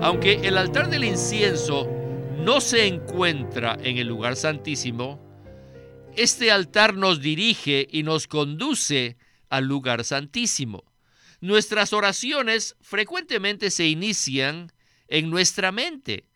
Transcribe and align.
Aunque 0.00 0.34
el 0.44 0.56
altar 0.56 0.90
del 0.90 1.02
incienso 1.02 1.88
no 2.38 2.60
se 2.60 2.86
encuentra 2.86 3.76
en 3.82 3.98
el 3.98 4.06
lugar 4.06 4.36
santísimo, 4.36 5.20
este 6.16 6.52
altar 6.52 6.94
nos 6.94 7.20
dirige 7.20 7.88
y 7.90 8.04
nos 8.04 8.28
conduce 8.28 9.16
al 9.50 9.64
lugar 9.64 10.04
santísimo. 10.04 10.84
Nuestras 11.40 11.92
oraciones 11.92 12.76
frecuentemente 12.80 13.72
se 13.72 13.88
inician 13.88 14.72
en 15.08 15.30
nuestra 15.30 15.72
mente, 15.72 16.28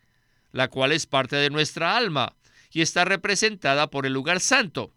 la 0.50 0.68
cual 0.68 0.90
es 0.90 1.06
parte 1.06 1.36
de 1.36 1.50
nuestra 1.50 1.96
alma 1.96 2.34
y 2.72 2.82
está 2.82 3.04
representada 3.04 3.90
por 3.90 4.06
el 4.06 4.12
lugar 4.12 4.40
santo. 4.40 4.92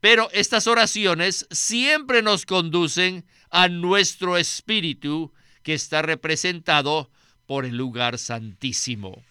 Pero 0.00 0.28
estas 0.32 0.68
oraciones 0.68 1.48
siempre 1.50 2.22
nos 2.22 2.46
conducen 2.46 3.26
a 3.50 3.68
nuestro 3.68 4.36
espíritu, 4.36 5.32
que 5.64 5.74
está 5.74 6.02
representado 6.02 7.10
por 7.46 7.64
el 7.64 7.76
lugar 7.76 8.18
santísimo. 8.18 9.22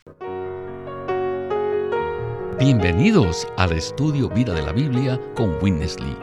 Bienvenidos 2.58 3.46
al 3.58 3.74
estudio 3.74 4.30
Vida 4.30 4.54
de 4.54 4.62
la 4.62 4.72
Biblia 4.72 5.20
con 5.36 5.62
Witness 5.62 6.00
Lee. 6.00 6.16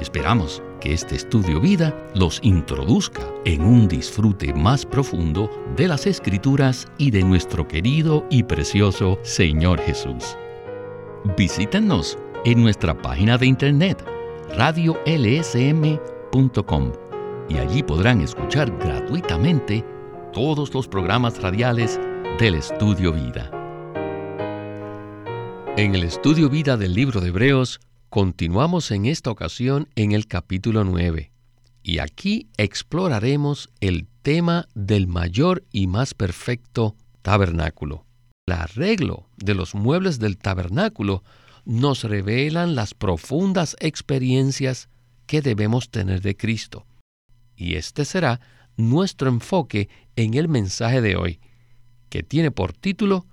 Esperamos 0.00 0.62
que 0.80 0.92
este 0.92 1.16
estudio 1.16 1.60
vida 1.60 1.92
los 2.14 2.38
introduzca 2.42 3.22
en 3.44 3.62
un 3.62 3.88
disfrute 3.88 4.54
más 4.54 4.86
profundo 4.86 5.50
de 5.76 5.88
las 5.88 6.06
escrituras 6.06 6.86
y 6.98 7.10
de 7.10 7.24
nuestro 7.24 7.66
querido 7.66 8.24
y 8.30 8.44
precioso 8.44 9.18
Señor 9.22 9.80
Jesús. 9.80 10.36
Visítenos 11.36 12.16
en 12.44 12.62
nuestra 12.62 12.96
página 12.96 13.36
de 13.36 13.46
internet 13.46 14.04
radiolsm.com 14.56 16.92
y 17.48 17.58
allí 17.58 17.82
podrán 17.82 18.20
escuchar 18.20 18.70
gratuitamente 18.78 19.84
todos 20.36 20.74
los 20.74 20.86
programas 20.86 21.40
radiales 21.40 21.98
del 22.38 22.56
Estudio 22.56 23.10
Vida. 23.10 23.50
En 25.78 25.94
el 25.94 26.02
Estudio 26.02 26.50
Vida 26.50 26.76
del 26.76 26.92
libro 26.92 27.22
de 27.22 27.28
Hebreos 27.28 27.80
Continuamos 28.10 28.90
en 28.90 29.06
esta 29.06 29.30
ocasión 29.30 29.88
en 29.94 30.12
el 30.12 30.26
capítulo 30.26 30.84
9 30.84 31.32
y 31.82 32.00
aquí 32.00 32.50
exploraremos 32.58 33.70
el 33.80 34.08
tema 34.20 34.68
del 34.74 35.06
mayor 35.06 35.64
y 35.72 35.86
más 35.86 36.12
perfecto 36.12 36.96
tabernáculo. 37.22 38.04
El 38.46 38.56
arreglo 38.56 39.30
de 39.38 39.54
los 39.54 39.74
muebles 39.74 40.18
del 40.18 40.36
tabernáculo 40.36 41.24
nos 41.64 42.04
revelan 42.04 42.74
las 42.74 42.92
profundas 42.92 43.74
experiencias 43.80 44.90
que 45.26 45.40
debemos 45.40 45.88
tener 45.88 46.20
de 46.20 46.36
Cristo. 46.36 46.84
Y 47.56 47.76
este 47.76 48.04
será 48.04 48.42
nuestro 48.76 49.28
enfoque 49.28 49.88
en 50.16 50.34
el 50.34 50.48
mensaje 50.48 51.00
de 51.00 51.16
hoy, 51.16 51.40
que 52.08 52.22
tiene 52.22 52.50
por 52.50 52.72
título 52.72 53.26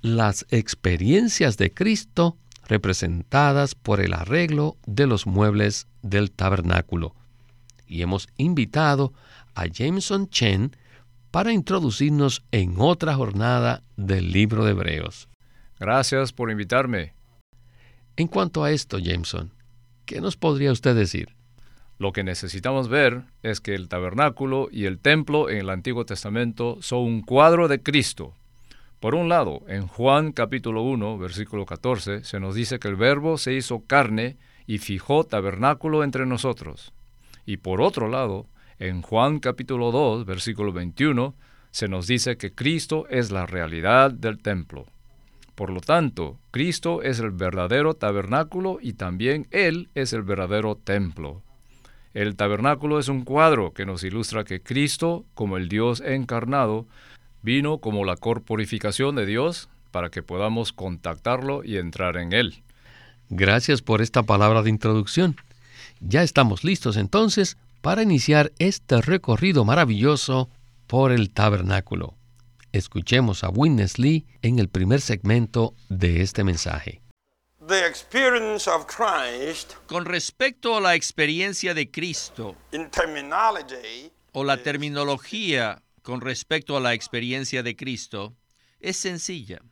Las 0.00 0.46
experiencias 0.50 1.56
de 1.56 1.72
Cristo 1.72 2.36
representadas 2.66 3.74
por 3.74 4.00
el 4.00 4.14
arreglo 4.14 4.76
de 4.86 5.06
los 5.06 5.26
muebles 5.26 5.86
del 6.02 6.30
tabernáculo. 6.30 7.14
Y 7.86 8.02
hemos 8.02 8.28
invitado 8.36 9.12
a 9.54 9.66
Jameson 9.66 10.28
Chen 10.28 10.76
para 11.30 11.52
introducirnos 11.52 12.44
en 12.52 12.76
otra 12.78 13.14
jornada 13.14 13.82
del 13.96 14.32
libro 14.32 14.64
de 14.64 14.70
Hebreos. 14.70 15.28
Gracias 15.78 16.32
por 16.32 16.50
invitarme. 16.50 17.14
En 18.16 18.28
cuanto 18.28 18.62
a 18.62 18.70
esto, 18.70 18.98
Jameson, 18.98 19.52
¿qué 20.06 20.20
nos 20.20 20.36
podría 20.36 20.72
usted 20.72 20.94
decir? 20.94 21.34
Lo 21.98 22.12
que 22.12 22.24
necesitamos 22.24 22.88
ver 22.88 23.22
es 23.42 23.60
que 23.60 23.74
el 23.74 23.88
tabernáculo 23.88 24.68
y 24.70 24.86
el 24.86 24.98
templo 24.98 25.48
en 25.48 25.58
el 25.58 25.70
Antiguo 25.70 26.04
Testamento 26.04 26.78
son 26.80 27.00
un 27.00 27.22
cuadro 27.22 27.68
de 27.68 27.82
Cristo, 27.82 28.34
por 29.04 29.14
un 29.14 29.28
lado, 29.28 29.60
en 29.68 29.86
Juan 29.86 30.32
capítulo 30.32 30.80
1, 30.80 31.18
versículo 31.18 31.66
14, 31.66 32.24
se 32.24 32.40
nos 32.40 32.54
dice 32.54 32.78
que 32.78 32.88
el 32.88 32.96
Verbo 32.96 33.36
se 33.36 33.52
hizo 33.52 33.84
carne 33.86 34.38
y 34.66 34.78
fijó 34.78 35.24
tabernáculo 35.24 36.04
entre 36.04 36.24
nosotros. 36.24 36.94
Y 37.44 37.58
por 37.58 37.82
otro 37.82 38.08
lado, 38.08 38.46
en 38.78 39.02
Juan 39.02 39.40
capítulo 39.40 39.92
2, 39.92 40.24
versículo 40.24 40.72
21, 40.72 41.34
se 41.70 41.86
nos 41.86 42.06
dice 42.06 42.38
que 42.38 42.54
Cristo 42.54 43.06
es 43.10 43.30
la 43.30 43.44
realidad 43.44 44.10
del 44.10 44.38
templo. 44.40 44.86
Por 45.54 45.68
lo 45.68 45.82
tanto, 45.82 46.38
Cristo 46.50 47.02
es 47.02 47.18
el 47.18 47.30
verdadero 47.30 47.92
tabernáculo 47.92 48.78
y 48.80 48.94
también 48.94 49.46
Él 49.50 49.90
es 49.94 50.14
el 50.14 50.22
verdadero 50.22 50.76
templo. 50.76 51.42
El 52.14 52.36
tabernáculo 52.36 53.00
es 53.00 53.08
un 53.08 53.24
cuadro 53.24 53.72
que 53.72 53.84
nos 53.84 54.04
ilustra 54.04 54.44
que 54.44 54.62
Cristo, 54.62 55.24
como 55.34 55.56
el 55.56 55.68
Dios 55.68 56.00
encarnado, 56.00 56.86
vino 57.42 57.78
como 57.78 58.04
la 58.04 58.16
corporificación 58.16 59.16
de 59.16 59.26
Dios 59.26 59.68
para 59.90 60.10
que 60.10 60.22
podamos 60.22 60.72
contactarlo 60.72 61.64
y 61.64 61.76
entrar 61.76 62.16
en 62.16 62.32
Él. 62.32 62.62
Gracias 63.30 63.82
por 63.82 64.00
esta 64.00 64.22
palabra 64.22 64.62
de 64.62 64.70
introducción. 64.70 65.36
Ya 66.00 66.22
estamos 66.22 66.62
listos 66.62 66.96
entonces 66.96 67.56
para 67.80 68.02
iniciar 68.02 68.52
este 68.58 69.00
recorrido 69.02 69.64
maravilloso 69.64 70.48
por 70.86 71.10
el 71.10 71.30
tabernáculo. 71.30 72.14
Escuchemos 72.72 73.42
a 73.42 73.50
Witness 73.50 73.98
Lee 73.98 74.24
en 74.42 74.60
el 74.60 74.68
primer 74.68 75.00
segmento 75.00 75.74
de 75.88 76.22
este 76.22 76.44
mensaje. 76.44 77.03
Con 79.86 80.04
respecto 80.04 80.76
a 80.76 80.80
la 80.82 80.94
experiencia 80.94 81.72
de 81.72 81.90
Cristo 81.90 82.56
o 84.32 84.44
la 84.44 84.62
terminología 84.62 85.82
con 86.02 86.20
respecto 86.20 86.76
a 86.76 86.80
la 86.80 86.92
experiencia 86.92 87.62
de 87.62 87.74
Cristo 87.74 88.36
es 88.80 88.98
sencilla, 88.98 89.62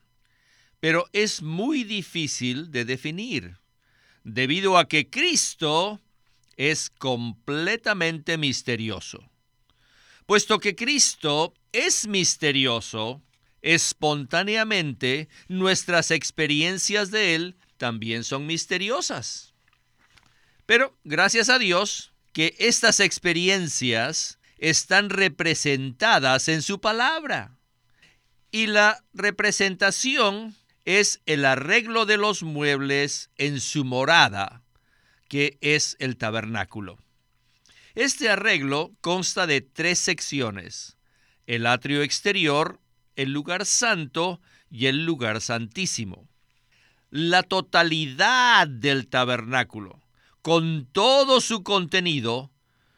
pero 0.81 1.05
es 1.13 1.43
muy 1.43 1.85
difícil 1.85 2.71
de 2.71 2.87
definir, 2.87 3.59
debido 4.25 4.79
a 4.79 4.89
que 4.89 5.11
Cristo 5.11 6.01
es 6.57 6.89
completamente 6.89 8.39
misterioso. 8.39 9.29
Puesto 10.25 10.59
que 10.61 10.75
Cristo 10.75 11.53
es 11.73 12.07
misterioso, 12.07 13.21
espontáneamente 13.61 15.29
nuestras 15.49 16.11
experiencias 16.11 17.11
de 17.11 17.35
Él 17.35 17.57
también 17.82 18.22
son 18.22 18.47
misteriosas. 18.47 19.54
Pero 20.66 20.97
gracias 21.03 21.48
a 21.48 21.59
Dios 21.59 22.12
que 22.32 22.54
estas 22.60 23.00
experiencias 23.00 24.38
están 24.59 25.10
representadas 25.10 26.47
en 26.47 26.62
su 26.62 26.81
palabra. 26.81 27.59
Y 28.53 28.69
la 28.69 29.03
representación 29.12 30.54
es 30.84 31.22
el 31.26 31.44
arreglo 31.44 32.06
de 32.06 32.19
los 32.19 32.44
muebles 32.44 33.31
en 33.37 33.59
su 33.59 33.84
morada, 33.84 34.62
que 35.26 35.59
es 35.60 35.97
el 35.99 36.16
tabernáculo. 36.16 36.99
Este 37.97 38.31
arreglo 38.31 38.93
consta 39.00 39.49
de 39.49 39.60
tres 39.60 39.99
secciones, 39.99 40.99
el 41.49 41.66
atrio 41.66 42.04
exterior, 42.04 42.78
el 43.16 43.32
lugar 43.32 43.66
santo 43.66 44.41
y 44.70 44.87
el 44.87 45.04
lugar 45.04 45.41
santísimo. 45.41 46.28
La 47.15 47.43
totalidad 47.43 48.67
del 48.67 49.06
tabernáculo, 49.06 50.00
con 50.41 50.87
todo 50.93 51.43
su 51.43 51.62
contenido, 51.62 52.50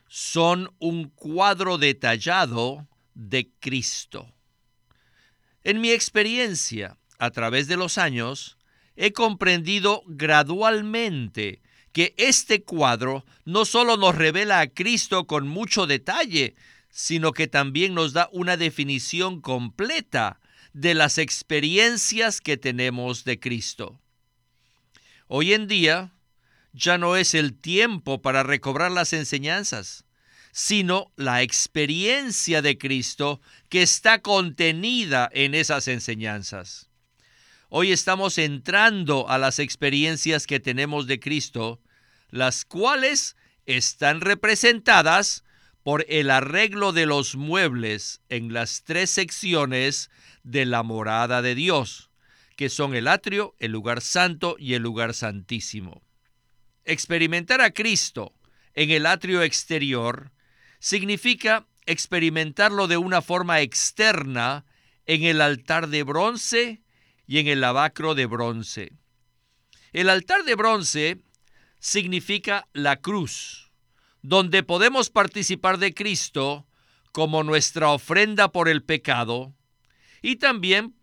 son 0.06 0.72
un 0.78 1.08
cuadro 1.08 1.78
detallado 1.78 2.86
de 3.14 3.50
Cristo. 3.58 4.32
En 5.64 5.80
mi 5.80 5.90
experiencia, 5.90 6.96
a 7.18 7.32
través 7.32 7.66
de 7.66 7.76
los 7.76 7.98
años, 7.98 8.56
he 8.94 9.12
comprendido 9.12 10.04
gradualmente 10.06 11.60
que 11.90 12.14
este 12.16 12.62
cuadro 12.62 13.24
no 13.44 13.64
solo 13.64 13.96
nos 13.96 14.14
revela 14.14 14.60
a 14.60 14.68
Cristo 14.68 15.26
con 15.26 15.48
mucho 15.48 15.88
detalle, 15.88 16.54
sino 16.88 17.32
que 17.32 17.48
también 17.48 17.94
nos 17.94 18.12
da 18.12 18.28
una 18.30 18.56
definición 18.56 19.40
completa 19.40 20.38
de 20.72 20.94
las 20.94 21.18
experiencias 21.18 22.40
que 22.40 22.56
tenemos 22.56 23.24
de 23.24 23.40
Cristo. 23.40 24.00
Hoy 25.26 25.52
en 25.54 25.66
día 25.66 26.12
ya 26.72 26.98
no 26.98 27.16
es 27.16 27.34
el 27.34 27.58
tiempo 27.58 28.22
para 28.22 28.42
recobrar 28.42 28.90
las 28.90 29.12
enseñanzas 29.12 30.04
sino 30.56 31.10
la 31.16 31.42
experiencia 31.42 32.62
de 32.62 32.78
Cristo 32.78 33.40
que 33.68 33.82
está 33.82 34.22
contenida 34.22 35.28
en 35.32 35.52
esas 35.52 35.88
enseñanzas. 35.88 36.90
Hoy 37.70 37.90
estamos 37.90 38.38
entrando 38.38 39.28
a 39.28 39.36
las 39.38 39.58
experiencias 39.58 40.46
que 40.46 40.60
tenemos 40.60 41.08
de 41.08 41.18
Cristo, 41.18 41.82
las 42.30 42.64
cuales 42.64 43.34
están 43.66 44.20
representadas 44.20 45.42
por 45.82 46.06
el 46.08 46.30
arreglo 46.30 46.92
de 46.92 47.06
los 47.06 47.34
muebles 47.34 48.20
en 48.28 48.52
las 48.52 48.84
tres 48.84 49.10
secciones 49.10 50.08
de 50.44 50.66
la 50.66 50.84
morada 50.84 51.42
de 51.42 51.56
Dios, 51.56 52.10
que 52.56 52.68
son 52.68 52.94
el 52.94 53.08
atrio, 53.08 53.54
el 53.58 53.72
lugar 53.72 54.00
santo 54.00 54.56
y 54.58 54.74
el 54.74 54.82
lugar 54.82 55.14
santísimo. 55.14 56.02
Experimentar 56.84 57.60
a 57.60 57.72
Cristo 57.72 58.34
en 58.74 58.90
el 58.90 59.06
atrio 59.06 59.42
exterior 59.42 60.32
significa 60.78 61.66
experimentarlo 61.86 62.86
de 62.86 62.96
una 62.96 63.22
forma 63.22 63.60
externa 63.60 64.64
en 65.06 65.24
el 65.24 65.40
altar 65.40 65.88
de 65.88 66.02
bronce 66.02 66.82
y 67.26 67.38
en 67.38 67.46
el 67.46 67.60
lavacro 67.60 68.14
de 68.14 68.26
bronce. 68.26 68.92
El 69.92 70.08
altar 70.08 70.44
de 70.44 70.54
bronce 70.54 71.22
significa 71.78 72.68
la 72.72 72.96
cruz, 72.96 73.70
donde 74.22 74.62
podemos 74.62 75.10
participar 75.10 75.78
de 75.78 75.94
Cristo 75.94 76.66
como 77.12 77.42
nuestra 77.44 77.90
ofrenda 77.90 78.50
por 78.50 78.68
el 78.68 78.82
pecado 78.82 79.54
y 80.20 80.36
también 80.36 80.94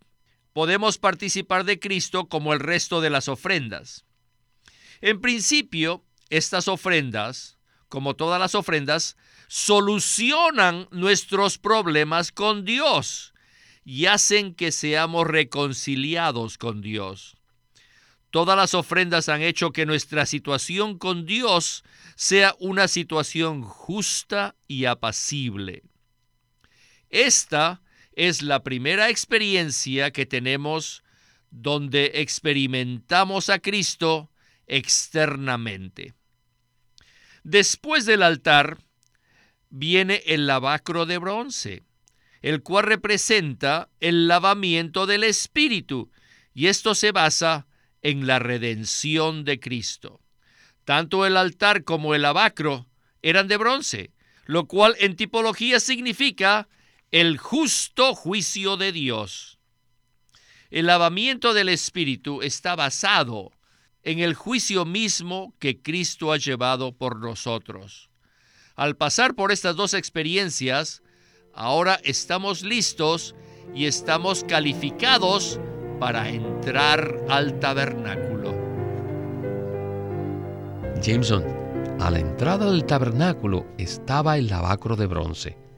podemos 0.54 0.98
participar 0.98 1.64
de 1.64 1.80
Cristo 1.80 2.28
como 2.28 2.54
el 2.54 2.60
resto 2.60 3.02
de 3.02 3.10
las 3.10 3.28
ofrendas. 3.28 4.06
En 5.02 5.22
principio, 5.22 6.04
estas 6.30 6.68
ofrendas, 6.68 7.58
como 7.90 8.16
todas 8.16 8.40
las 8.40 8.56
ofrendas, 8.56 9.18
solucionan 9.48 10.88
nuestros 10.92 11.58
problemas 11.58 12.32
con 12.32 12.64
Dios 12.66 13.34
y 13.84 14.06
hacen 14.06 14.54
que 14.54 14.72
seamos 14.72 15.28
reconciliados 15.28 16.58
con 16.58 16.82
Dios. 16.82 17.38
Todas 18.30 18.56
las 18.56 18.74
ofrendas 18.74 19.28
han 19.28 19.42
hecho 19.42 19.72
que 19.72 19.86
nuestra 19.86 20.26
situación 20.26 20.98
con 20.98 21.26
Dios 21.26 21.84
sea 22.16 22.56
una 22.60 22.88
situación 22.88 23.62
justa 23.62 24.56
y 24.68 24.86
apacible. 24.86 25.84
Esta 27.10 27.82
es 28.14 28.42
la 28.42 28.64
primera 28.64 29.10
experiencia 29.10 30.12
que 30.12 30.26
tenemos 30.26 31.04
donde 31.50 32.12
experimentamos 32.16 33.50
a 33.50 33.60
Cristo 33.60 34.32
externamente. 34.68 36.14
Después 37.44 38.06
del 38.06 38.24
altar 38.24 38.78
viene 39.70 40.24
el 40.26 40.48
lavacro 40.48 41.06
de 41.06 41.18
bronce, 41.18 41.84
el 42.42 42.64
cual 42.64 42.86
representa 42.86 43.90
el 44.00 44.28
lavamiento 44.28 45.06
del 45.06 45.24
Espíritu, 45.24 46.12
y 46.54 46.68
esto 46.68 46.96
se 46.96 47.12
basa 47.12 47.68
en 48.02 48.28
la 48.28 48.40
redención 48.40 49.46
de 49.46 49.60
Cristo. 49.60 50.22
Tanto 50.86 51.26
el 51.26 51.38
altar 51.38 51.84
como 51.84 52.16
el 52.16 52.24
lavacro 52.24 52.88
eran 53.22 53.48
de 53.48 53.58
bronce, 53.58 54.12
lo 54.46 54.68
cual 54.68 54.96
en 55.00 55.16
tipología 55.16 55.80
significa 55.80 56.68
el 57.12 57.38
justo 57.38 58.16
juicio 58.16 58.78
de 58.78 58.94
Dios. 58.94 59.60
El 60.70 60.88
lavamiento 60.88 61.54
del 61.54 61.68
Espíritu 61.68 62.42
está 62.42 62.78
basado 62.78 63.52
en 64.04 64.20
el 64.20 64.34
juicio 64.34 64.86
mismo 64.86 65.54
que 65.60 65.82
Cristo 65.82 66.32
ha 66.32 66.38
llevado 66.38 66.94
por 66.94 67.20
nosotros. 67.20 68.10
Al 68.76 68.96
pasar 68.96 69.36
por 69.36 69.52
estas 69.52 69.76
dos 69.76 69.94
experiencias, 69.94 71.04
ahora 71.54 72.00
estamos 72.06 72.64
listos 72.64 73.36
y 73.76 73.88
estamos 73.88 74.46
calificados 74.46 75.60
para 76.00 76.30
entrar 76.30 77.26
al 77.28 77.60
tabernáculo. 77.60 78.56
Jameson, 81.02 81.44
a 82.00 82.10
la 82.10 82.20
entrada 82.20 82.72
del 82.72 82.86
tabernáculo 82.86 83.68
estaba 83.78 84.38
el 84.38 84.48
lavacro 84.48 84.96
de 84.96 85.08
bronce 85.08 85.71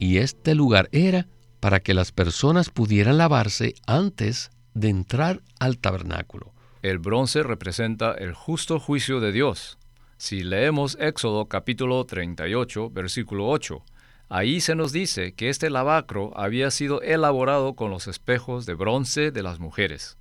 y 0.00 0.16
este 0.16 0.54
lugar 0.54 0.88
era 0.92 1.28
para 1.60 1.80
que 1.80 1.92
las 1.92 2.10
personas 2.10 2.70
pudieran 2.70 3.18
lavarse 3.18 3.74
antes 3.86 4.50
de 4.72 4.88
entrar 4.88 5.42
al 5.60 5.76
tabernáculo. 5.76 6.54
El 6.80 6.98
bronce 6.98 7.42
representa 7.42 8.14
el 8.14 8.32
justo 8.32 8.80
juicio 8.80 9.20
de 9.20 9.30
Dios. 9.30 9.78
Si 10.16 10.42
leemos 10.42 10.96
Éxodo 10.98 11.46
capítulo 11.46 12.06
38, 12.06 12.88
versículo 12.88 13.48
8, 13.48 13.84
ahí 14.30 14.62
se 14.62 14.74
nos 14.74 14.90
dice 14.92 15.34
que 15.34 15.50
este 15.50 15.68
lavacro 15.68 16.32
había 16.34 16.70
sido 16.70 17.02
elaborado 17.02 17.74
con 17.74 17.90
los 17.90 18.08
espejos 18.08 18.64
de 18.64 18.72
bronce 18.72 19.30
de 19.30 19.42
las 19.42 19.60
mujeres. 19.60 20.16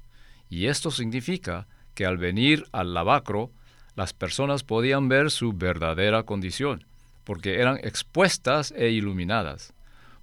Y 0.50 0.66
esto 0.66 0.92
significa 0.92 1.70
que 1.94 2.06
al 2.06 2.18
venir 2.18 2.66
al 2.74 2.94
lavacro, 2.94 3.54
las 3.96 4.12
personas 4.12 4.64
podían 4.66 5.08
ver 5.08 5.32
su 5.32 5.54
verdadera 5.54 6.24
condición 6.24 6.89
porque 7.30 7.62
eran 7.62 7.78
expuestas 7.84 8.74
e 8.76 8.90
iluminadas. 8.90 9.76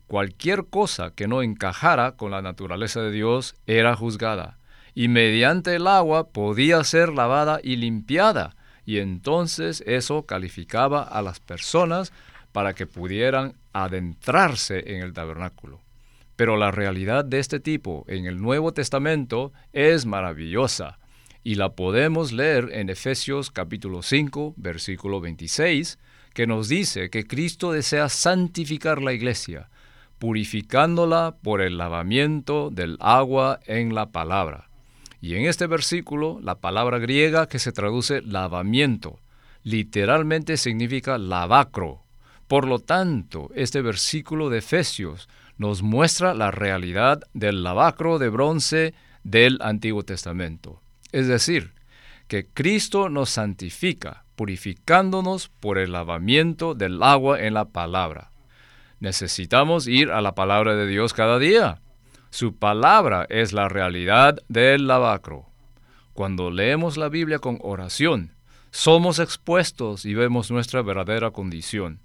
Cualquier 0.09 0.65
cosa 0.65 1.13
que 1.13 1.29
no 1.29 1.41
encajara 1.41 2.17
con 2.17 2.33
la 2.33 2.43
naturaleza 2.43 3.01
de 3.01 3.13
Dios 3.13 3.55
era 3.69 3.95
juzgada, 3.95 4.59
y 4.93 5.07
mediante 5.07 5.77
el 5.77 5.87
agua 5.87 6.31
podía 6.31 6.83
ser 6.83 7.11
lavada 7.11 7.61
y 7.63 7.77
limpiada, 7.77 8.57
y 8.85 8.99
entonces 8.99 9.85
eso 9.87 10.27
calificaba 10.27 11.01
a 11.05 11.23
las 11.23 11.39
personas 11.39 12.13
para 12.51 12.75
que 12.75 12.89
pudieran 12.89 13.55
adentrarse 13.73 14.97
en 14.97 15.01
el 15.01 15.13
tabernáculo. 15.13 15.83
Pero 16.35 16.57
la 16.57 16.73
realidad 16.73 17.25
de 17.25 17.39
este 17.39 17.61
tipo 17.61 18.05
en 18.09 18.27
el 18.27 18.43
Nuevo 18.43 18.73
Testamento 18.73 19.53
es 19.73 20.07
maravillosa 20.07 20.99
y 21.45 21.55
la 21.55 21.77
podemos 21.77 22.33
leer 22.33 22.71
en 22.73 22.91
Efesios 22.91 23.53
capítulo 23.53 24.03
5, 24.03 24.55
versículo 24.57 25.21
26, 25.21 26.01
que 26.37 26.47
nos 26.47 26.69
dice 26.69 27.09
que 27.09 27.27
Cristo 27.27 27.73
desea 27.73 28.11
santificar 28.11 29.01
la 29.01 29.15
iglesia, 29.15 29.71
purificándola 30.19 31.35
por 31.43 31.63
el 31.63 31.79
lavamiento 31.79 32.69
del 32.71 32.99
agua 33.01 33.59
en 33.65 33.95
la 33.95 34.13
palabra. 34.13 34.69
Y 35.23 35.37
en 35.37 35.47
este 35.47 35.67
versículo, 35.67 36.39
la 36.43 36.57
palabra 36.57 36.99
griega 36.99 37.49
que 37.49 37.59
se 37.59 37.73
traduce 37.73 38.21
lavamiento, 38.21 39.19
literalmente 39.63 40.59
significa 40.59 41.17
lavacro. 41.17 42.03
Por 42.49 42.69
lo 42.69 42.81
tanto, 42.81 43.51
este 43.55 43.81
versículo 43.81 44.51
de 44.51 44.59
Efesios 44.59 45.31
nos 45.57 45.81
muestra 45.81 46.35
la 46.35 46.51
realidad 46.51 47.23
del 47.33 47.63
lavacro 47.63 48.19
de 48.19 48.29
bronce 48.29 48.93
del 49.25 49.57
Antiguo 49.63 50.03
Testamento. 50.03 50.83
Es 51.13 51.29
decir, 51.29 51.73
que 52.29 52.47
Cristo 52.47 53.09
nos 53.09 53.31
santifica, 53.31 54.26
purificándonos 54.37 55.49
por 55.49 55.79
el 55.79 55.93
lavamiento 55.93 56.75
del 56.75 57.03
agua 57.03 57.41
en 57.41 57.55
la 57.55 57.65
palabra. 57.65 58.31
Necesitamos 59.01 59.89
ir 59.89 60.11
a 60.11 60.21
la 60.21 60.35
palabra 60.35 60.77
de 60.77 60.87
Dios 60.87 61.13
cada 61.13 61.39
día. 61.39 61.81
Su 62.31 62.55
palabra 62.55 63.27
es 63.29 63.53
la 63.53 63.69
realidad 63.69 64.39
del 64.49 64.87
lavacro. 64.87 65.47
Cuando 66.13 66.51
leemos 66.51 66.97
la 66.97 67.09
Biblia 67.09 67.39
con 67.39 67.59
oración, 67.63 68.33
somos 68.71 69.19
expuestos 69.19 70.05
y 70.05 70.15
vemos 70.15 70.51
nuestra 70.51 70.83
verdadera 70.83 71.31
condición, 71.31 72.01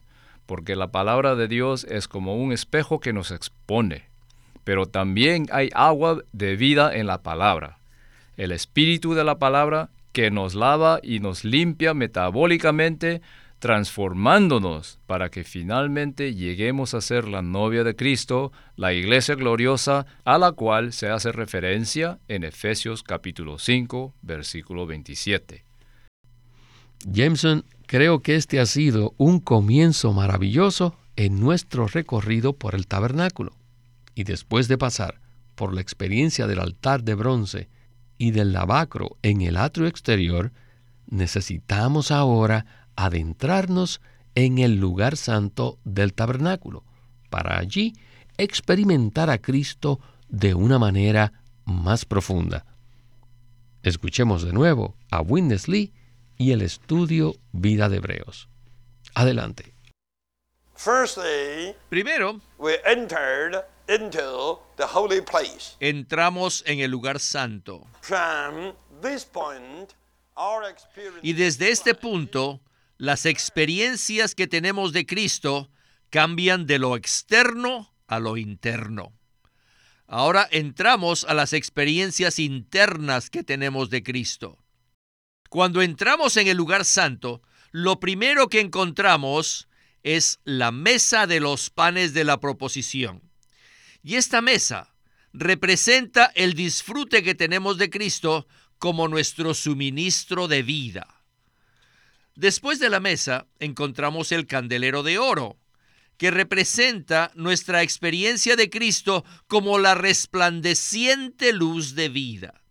porque 0.45 0.75
la 0.75 0.91
palabra 0.91 1.35
de 1.35 1.47
Dios 1.47 1.85
es 1.85 2.07
como 2.07 2.35
un 2.35 2.53
espejo 2.53 2.99
que 2.99 3.13
nos 3.13 3.31
expone. 3.31 4.05
Pero 4.63 4.85
también 4.85 5.47
hay 5.51 5.69
agua 5.73 6.19
de 6.31 6.55
vida 6.55 6.95
en 6.95 7.07
la 7.07 7.23
palabra. 7.23 7.77
El 8.37 8.51
espíritu 8.51 9.13
de 9.13 9.23
la 9.23 9.39
palabra 9.39 9.89
que 10.11 10.31
nos 10.31 10.55
lava 10.55 10.99
y 11.03 11.19
nos 11.19 11.43
limpia 11.43 11.93
metabólicamente, 11.93 13.21
transformándonos 13.59 14.99
para 15.05 15.29
que 15.29 15.43
finalmente 15.43 16.33
lleguemos 16.33 16.93
a 16.93 17.01
ser 17.01 17.27
la 17.27 17.41
novia 17.41 17.83
de 17.83 17.95
Cristo, 17.95 18.51
la 18.75 18.93
iglesia 18.93 19.35
gloriosa, 19.35 20.07
a 20.25 20.37
la 20.37 20.51
cual 20.53 20.93
se 20.93 21.09
hace 21.09 21.31
referencia 21.31 22.19
en 22.27 22.43
Efesios 22.43 23.03
capítulo 23.03 23.59
5, 23.59 24.15
versículo 24.21 24.87
27. 24.87 25.63
Jameson, 27.05 27.65
creo 27.85 28.21
que 28.21 28.35
este 28.35 28.59
ha 28.59 28.65
sido 28.65 29.13
un 29.17 29.39
comienzo 29.39 30.13
maravilloso 30.13 30.97
en 31.15 31.39
nuestro 31.39 31.87
recorrido 31.87 32.53
por 32.53 32.75
el 32.75 32.87
tabernáculo. 32.87 33.55
Y 34.15 34.23
después 34.23 34.67
de 34.67 34.77
pasar 34.77 35.19
por 35.55 35.73
la 35.73 35.81
experiencia 35.81 36.47
del 36.47 36.59
altar 36.59 37.03
de 37.03 37.15
bronce, 37.15 37.69
y 38.21 38.29
del 38.29 38.53
lavacro 38.53 39.17
en 39.23 39.41
el 39.41 39.57
atrio 39.57 39.87
exterior, 39.87 40.51
necesitamos 41.07 42.11
ahora 42.11 42.67
adentrarnos 42.95 43.99
en 44.35 44.59
el 44.59 44.75
lugar 44.75 45.17
santo 45.17 45.79
del 45.85 46.13
tabernáculo, 46.13 46.83
para 47.31 47.57
allí 47.57 47.95
experimentar 48.37 49.31
a 49.31 49.39
Cristo 49.39 49.99
de 50.29 50.53
una 50.53 50.77
manera 50.77 51.33
más 51.65 52.05
profunda. 52.05 52.67
Escuchemos 53.81 54.43
de 54.43 54.53
nuevo 54.53 54.95
a 55.09 55.21
Witness 55.21 55.67
Lee 55.67 55.91
y 56.37 56.51
el 56.51 56.61
estudio 56.61 57.33
Vida 57.51 57.89
de 57.89 57.97
Hebreos. 57.97 58.49
Adelante. 59.15 59.73
Primero, 61.89 62.39
Entramos 65.79 66.63
en 66.65 66.79
el 66.79 66.91
lugar 66.91 67.19
santo. 67.19 67.85
y 71.21 71.33
desde 71.33 71.71
este 71.71 71.93
punto, 71.95 72.61
las 72.97 73.25
experiencias 73.25 74.35
que 74.35 74.47
tenemos 74.47 74.93
de 74.93 75.05
Cristo 75.05 75.69
cambian 76.09 76.65
de 76.65 76.79
lo 76.79 76.95
externo 76.95 77.93
a 78.07 78.19
lo 78.19 78.37
interno. 78.37 79.13
Ahora 80.07 80.47
entramos 80.51 81.23
a 81.23 81.33
las 81.33 81.53
experiencias 81.53 82.37
internas 82.37 83.29
que 83.29 83.43
tenemos 83.43 83.89
de 83.89 84.03
Cristo. 84.03 84.57
Cuando 85.49 85.81
entramos 85.81 86.37
en 86.37 86.47
el 86.47 86.57
lugar 86.57 86.85
santo, 86.85 87.41
lo 87.71 87.99
primero 87.99 88.49
que 88.49 88.59
encontramos 88.59 89.69
es 90.03 90.39
la 90.43 90.71
mesa 90.71 91.27
de 91.27 91.39
los 91.39 91.69
panes 91.69 92.13
de 92.13 92.23
la 92.23 92.39
proposición. 92.39 93.30
Y 94.03 94.15
esta 94.15 94.41
mesa 94.41 94.93
representa 95.33 96.31
el 96.35 96.53
disfrute 96.53 97.23
que 97.23 97.35
tenemos 97.35 97.77
de 97.77 97.89
Cristo 97.89 98.47
como 98.79 99.07
nuestro 99.07 99.53
suministro 99.53 100.47
de 100.47 100.63
vida. 100.63 101.07
Después 102.35 102.79
de 102.79 102.89
la 102.89 102.99
mesa 102.99 103.47
encontramos 103.59 104.31
el 104.31 104.47
candelero 104.47 105.03
de 105.03 105.19
oro, 105.19 105.57
que 106.17 106.31
representa 106.31 107.31
nuestra 107.35 107.81
experiencia 107.81 108.55
de 108.55 108.69
Cristo 108.69 109.25
como 109.47 109.79
la 109.79 109.95
resplandeciente 109.95 111.51
luz 111.53 111.95
de 111.95 112.09
vida. 112.09 112.61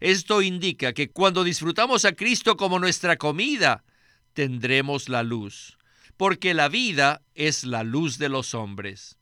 Esto 0.00 0.42
indica 0.42 0.92
que 0.92 1.10
cuando 1.10 1.44
disfrutamos 1.44 2.04
a 2.04 2.12
Cristo 2.12 2.56
como 2.56 2.78
nuestra 2.78 3.16
comida, 3.16 3.84
tendremos 4.32 5.08
la 5.08 5.22
luz, 5.22 5.78
porque 6.16 6.54
la 6.54 6.68
vida 6.68 7.22
es 7.34 7.64
la 7.64 7.84
luz 7.84 8.18
de 8.18 8.28
los 8.28 8.54
hombres. 8.54 9.16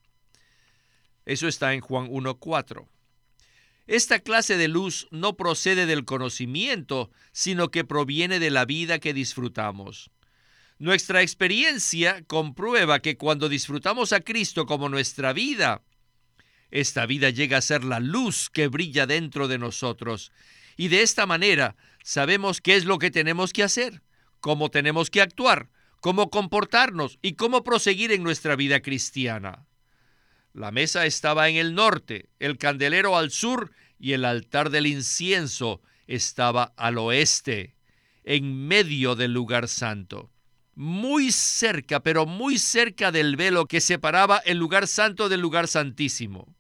Eso 1.25 1.49
está 1.49 1.75
en 1.75 1.81
Juan 1.81 2.09
1.4. 2.09 2.87
Esta 3.87 4.21
clase 4.21 4.57
de 4.57 4.69
luz 4.69 5.09
no 5.11 5.37
procede 5.37 5.85
del 5.87 6.05
conocimiento, 6.05 7.11
sino 7.33 7.71
que 7.71 7.85
proviene 7.85 8.39
de 8.39 8.51
la 8.51 8.65
vida 8.65 9.01
que 9.01 9.13
disfrutamos. 9.13 10.11
Nuestra 10.79 11.23
experiencia 11.23 12.23
comprueba 12.27 13.01
que 13.01 13.17
cuando 13.17 13.49
disfrutamos 13.49 14.13
a 14.13 14.21
Cristo 14.21 14.65
como 14.65 14.89
nuestra 14.89 15.33
vida, 15.33 15.83
esta 16.71 17.05
vida 17.05 17.31
llega 17.31 17.59
a 17.59 17.63
ser 17.63 17.85
la 17.85 18.01
luz 18.01 18.49
que 18.49 18.69
brilla 18.69 19.07
dentro 19.07 19.49
de 19.49 19.59
nosotros. 19.59 20.33
Y 20.77 20.89
de 20.89 21.03
esta 21.03 21.27
manera 21.27 21.77
sabemos 22.03 22.61
qué 22.61 22.77
es 22.77 22.85
lo 22.85 22.99
que 22.99 23.11
tenemos 23.11 23.53
que 23.53 23.63
hacer, 23.63 24.03
cómo 24.41 24.71
tenemos 24.71 25.11
que 25.11 25.21
actuar, 25.21 25.69
cómo 26.01 26.31
comportarnos 26.31 27.19
y 27.23 27.35
cómo 27.35 27.65
proseguir 27.65 28.13
en 28.13 28.23
nuestra 28.23 28.57
vida 28.57 28.81
cristiana. 28.81 29.67
La 30.53 30.73
mesa 30.73 31.07
estaba 31.07 31.49
en 31.49 31.57
el 31.57 31.75
norte, 31.75 32.29
el 32.41 32.59
candelero 32.59 33.17
al 33.17 33.31
sur 33.31 33.73
y 33.99 34.13
el 34.13 34.25
altar 34.25 34.71
del 34.71 34.87
incienso 34.87 35.81
estaba 36.07 36.73
al 36.77 36.99
oeste, 36.99 37.77
en 38.25 38.67
medio 38.67 39.15
del 39.15 39.33
lugar 39.33 39.69
santo. 39.69 40.31
Muy 40.75 41.31
cerca, 41.31 42.01
pero 42.01 42.27
muy 42.27 42.59
cerca 42.59 43.13
del 43.13 43.37
velo 43.37 43.67
que 43.67 43.81
separaba 43.81 44.39
el 44.39 44.59
lugar 44.59 44.89
santo 44.89 45.29
del 45.29 45.41
lugar 45.41 45.69
santísimo. 45.69 46.53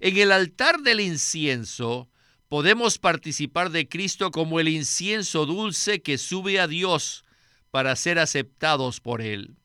En 0.00 0.18
el 0.18 0.32
altar 0.32 0.80
del 0.80 1.00
incienso 1.00 2.10
podemos 2.48 2.98
participar 2.98 3.70
de 3.70 3.88
Cristo 3.88 4.30
como 4.30 4.60
el 4.60 4.68
incienso 4.68 5.46
dulce 5.46 6.02
que 6.02 6.18
sube 6.18 6.60
a 6.60 6.66
Dios 6.66 7.24
para 7.70 7.96
ser 7.96 8.18
aceptados 8.18 9.00
por 9.00 9.22
Él. 9.22 9.56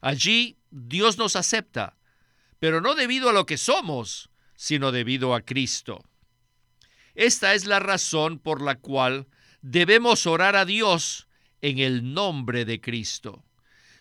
Allí 0.00 0.58
Dios 0.70 1.18
nos 1.18 1.34
acepta 1.34 1.96
pero 2.58 2.80
no 2.80 2.94
debido 2.94 3.28
a 3.28 3.32
lo 3.32 3.46
que 3.46 3.58
somos, 3.58 4.30
sino 4.56 4.92
debido 4.92 5.34
a 5.34 5.42
Cristo. 5.42 6.04
Esta 7.14 7.54
es 7.54 7.66
la 7.66 7.78
razón 7.78 8.38
por 8.38 8.62
la 8.62 8.76
cual 8.76 9.26
debemos 9.62 10.26
orar 10.26 10.56
a 10.56 10.64
Dios 10.64 11.28
en 11.62 11.78
el 11.78 12.12
nombre 12.14 12.64
de 12.64 12.80
Cristo. 12.80 13.44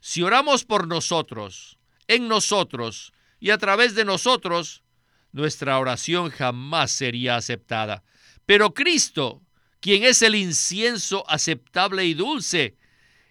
Si 0.01 0.21
oramos 0.21 0.65
por 0.65 0.87
nosotros, 0.87 1.77
en 2.07 2.27
nosotros 2.27 3.13
y 3.39 3.49
a 3.49 3.57
través 3.57 3.95
de 3.95 4.05
nosotros, 4.05 4.83
nuestra 5.31 5.79
oración 5.79 6.29
jamás 6.29 6.91
sería 6.91 7.35
aceptada. 7.35 8.03
Pero 8.45 8.73
Cristo, 8.73 9.41
quien 9.79 10.03
es 10.03 10.21
el 10.21 10.35
incienso 10.35 11.29
aceptable 11.29 12.05
y 12.05 12.13
dulce, 12.13 12.77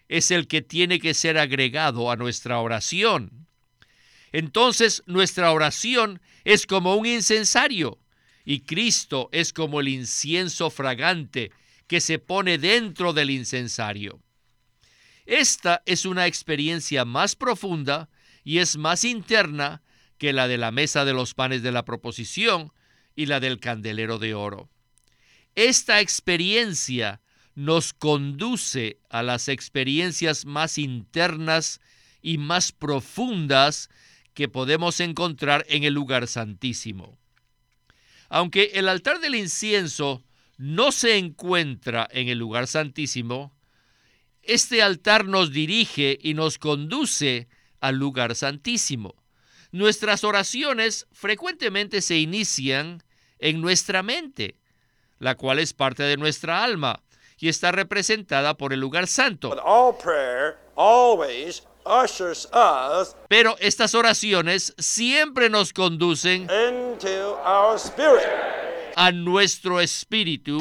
es 0.09 0.31
el 0.31 0.47
que 0.49 0.63
tiene 0.63 0.99
que 0.99 1.15
ser 1.15 1.39
agregado 1.39 2.11
a 2.11 2.17
nuestra 2.17 2.59
oración 2.59 3.45
entonces 4.35 5.05
nuestra 5.07 5.53
oración 5.53 6.21
es 6.43 6.67
como 6.67 6.97
un 6.97 7.07
incensario 7.07 8.01
y 8.45 8.63
Cristo 8.63 9.29
es 9.31 9.53
como 9.53 9.79
el 9.79 9.87
incienso 9.87 10.71
fragante 10.71 11.53
que 11.87 12.01
se 12.01 12.19
pone 12.19 12.59
dentro 12.59 13.13
del 13.13 13.31
incensario. 13.31 14.21
Esta 15.25 15.85
es 15.87 16.05
una 16.05 16.27
experiencia 16.27 17.05
más 17.05 17.37
profunda 17.37 18.09
y 18.43 18.59
es 18.59 18.77
más 18.77 19.05
interna 19.05 19.83
que 20.19 20.33
la 20.33 20.49
de 20.49 20.59
la 20.59 20.73
mesa 20.73 21.05
de 21.05 21.13
los 21.13 21.35
panes 21.35 21.63
de 21.63 21.71
la 21.71 21.85
proposición 21.85 22.73
y 23.15 23.27
la 23.27 23.39
del 23.39 23.61
candelero 23.61 24.19
de 24.19 24.35
oro. 24.35 24.69
Esta 25.55 26.01
experiencia 26.01 27.21
nos 27.55 27.93
conduce 27.93 28.99
a 29.11 29.23
las 29.23 29.47
experiencias 29.47 30.45
más 30.45 30.77
internas 30.77 31.81
y 32.21 32.39
más 32.39 32.73
profundas 32.73 33.91
que 34.35 34.49
podemos 34.49 35.01
encontrar 35.01 35.65
en 35.69 35.85
el 35.85 35.95
lugar 35.95 36.27
santísimo. 36.27 37.17
Aunque 38.29 38.73
el 38.75 38.89
altar 38.89 39.21
del 39.21 39.37
incienso 39.37 40.23
no 40.57 40.93
se 40.93 41.17
encuentra 41.17 42.09
en 42.11 42.29
el 42.29 42.39
lugar 42.39 42.67
santísimo, 42.67 43.53
este 44.43 44.83
altar 44.83 45.25
nos 45.25 45.53
dirige 45.53 46.19
y 46.21 46.35
nos 46.35 46.59
conduce 46.59 47.49
al 47.81 47.97
lugar 47.97 48.35
santísimo. 48.35 49.15
Nuestras 49.73 50.25
oraciones 50.25 51.07
frecuentemente 51.13 52.03
se 52.03 52.19
inician 52.19 53.03
en 53.39 53.61
nuestra 53.61 54.03
mente, 54.03 54.57
la 55.19 55.37
cual 55.37 55.59
es 55.59 55.73
parte 55.73 56.03
de 56.03 56.17
nuestra 56.17 56.63
alma 56.63 57.03
y 57.39 57.49
está 57.49 57.73
representada 57.73 58.57
por 58.57 58.73
el 58.73 58.81
lugar 58.81 59.07
santo. 59.07 59.55
Pero 63.29 63.57
estas 63.61 63.95
oraciones 63.95 64.75
siempre 64.79 65.51
nos 65.51 65.73
conducen 65.73 66.47
a 68.97 69.13
nuestro 69.13 69.81
espíritu 69.81 70.59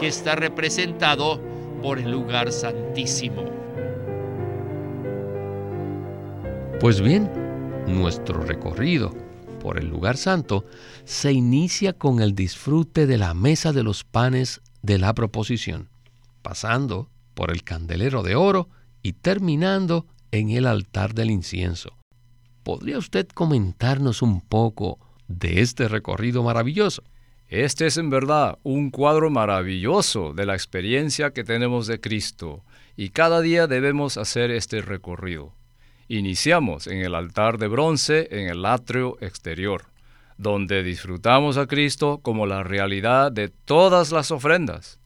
que 0.00 0.08
está 0.08 0.34
representado 0.36 1.40
por 1.82 1.98
el 1.98 2.10
lugar 2.10 2.52
santísimo. 2.52 3.44
Pues 6.80 7.00
bien, 7.00 7.30
nuestro 7.86 8.42
recorrido 8.42 9.14
por 9.60 9.78
el 9.78 9.88
lugar 9.88 10.16
santo 10.16 10.64
se 11.04 11.32
inicia 11.32 11.92
con 11.92 12.20
el 12.20 12.34
disfrute 12.34 13.06
de 13.06 13.18
la 13.18 13.34
mesa 13.34 13.72
de 13.72 13.82
los 13.82 14.04
panes 14.04 14.60
de 14.82 14.98
la 14.98 15.14
proposición, 15.14 15.88
pasando 16.42 17.08
por 17.36 17.52
el 17.52 17.62
candelero 17.62 18.22
de 18.22 18.34
oro 18.34 18.70
y 19.02 19.12
terminando 19.12 20.06
en 20.32 20.50
el 20.50 20.66
altar 20.66 21.14
del 21.14 21.30
incienso. 21.30 21.90
¿Podría 22.64 22.98
usted 22.98 23.28
comentarnos 23.28 24.22
un 24.22 24.40
poco 24.40 24.98
de 25.28 25.60
este 25.60 25.86
recorrido 25.86 26.42
maravilloso? 26.42 27.04
Este 27.48 27.86
es 27.86 27.98
en 27.98 28.10
verdad 28.10 28.58
un 28.64 28.90
cuadro 28.90 29.30
maravilloso 29.30 30.32
de 30.32 30.46
la 30.46 30.54
experiencia 30.54 31.30
que 31.30 31.44
tenemos 31.44 31.86
de 31.86 32.00
Cristo 32.00 32.64
y 32.96 33.10
cada 33.10 33.42
día 33.42 33.66
debemos 33.66 34.16
hacer 34.16 34.50
este 34.50 34.80
recorrido. 34.80 35.52
Iniciamos 36.08 36.86
en 36.86 36.98
el 36.98 37.14
altar 37.14 37.58
de 37.58 37.68
bronce 37.68 38.28
en 38.30 38.48
el 38.48 38.64
atrio 38.64 39.18
exterior, 39.20 39.84
donde 40.38 40.82
disfrutamos 40.82 41.58
a 41.58 41.66
Cristo 41.66 42.18
como 42.22 42.46
la 42.46 42.62
realidad 42.64 43.30
de 43.30 43.48
todas 43.48 44.10
las 44.10 44.30
ofrendas. 44.30 44.98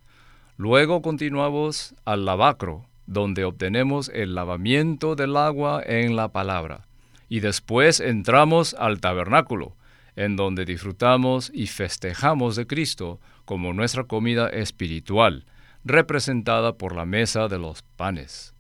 Luego 0.60 1.00
continuamos 1.00 1.94
al 2.04 2.26
lavacro, 2.26 2.84
donde 3.06 3.46
obtenemos 3.46 4.10
el 4.12 4.34
lavamiento 4.34 5.16
del 5.16 5.38
agua 5.38 5.82
en 5.82 6.16
la 6.16 6.32
palabra. 6.32 6.86
Y 7.30 7.40
después 7.40 7.98
entramos 7.98 8.74
al 8.74 9.00
tabernáculo, 9.00 9.74
en 10.16 10.36
donde 10.36 10.66
disfrutamos 10.66 11.50
y 11.54 11.66
festejamos 11.66 12.56
de 12.56 12.66
Cristo 12.66 13.20
como 13.46 13.72
nuestra 13.72 14.04
comida 14.04 14.50
espiritual, 14.50 15.46
representada 15.82 16.76
por 16.76 16.94
la 16.94 17.06
mesa 17.06 17.48
de 17.48 17.58
los 17.58 17.80
panes. 17.96 18.54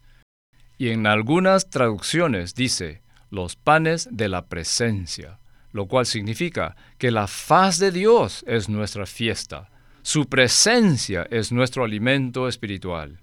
Y 0.78 0.88
en 0.88 1.06
algunas 1.06 1.68
traducciones 1.68 2.54
dice 2.54 3.02
los 3.28 3.56
panes 3.56 4.08
de 4.10 4.30
la 4.30 4.46
presencia, 4.46 5.38
lo 5.70 5.84
cual 5.84 6.06
significa 6.06 6.76
que 6.96 7.10
la 7.10 7.26
faz 7.26 7.78
de 7.78 7.92
Dios 7.92 8.42
es 8.46 8.70
nuestra 8.70 9.04
fiesta 9.04 9.68
su 10.02 10.26
presencia 10.26 11.26
es 11.30 11.52
nuestro 11.52 11.84
alimento 11.84 12.48
espiritual. 12.48 13.20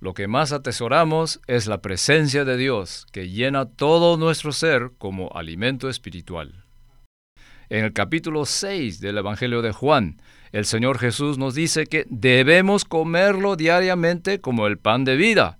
Lo 0.00 0.14
que 0.14 0.28
más 0.28 0.52
atesoramos 0.52 1.40
es 1.46 1.66
la 1.66 1.82
presencia 1.82 2.44
de 2.44 2.56
Dios, 2.56 3.06
que 3.12 3.30
llena 3.30 3.66
todo 3.66 4.16
nuestro 4.16 4.52
ser 4.52 4.92
como 4.98 5.30
alimento 5.34 5.88
espiritual. 5.88 6.64
En 7.68 7.84
el 7.84 7.92
capítulo 7.92 8.44
6 8.44 9.00
del 9.00 9.18
Evangelio 9.18 9.62
de 9.62 9.72
Juan, 9.72 10.20
el 10.52 10.66
Señor 10.66 10.98
Jesús 10.98 11.38
nos 11.38 11.54
dice 11.54 11.86
que 11.86 12.06
debemos 12.10 12.84
comerlo 12.84 13.56
diariamente 13.56 14.40
como 14.40 14.66
el 14.66 14.78
pan 14.78 15.04
de 15.04 15.16
vida, 15.16 15.58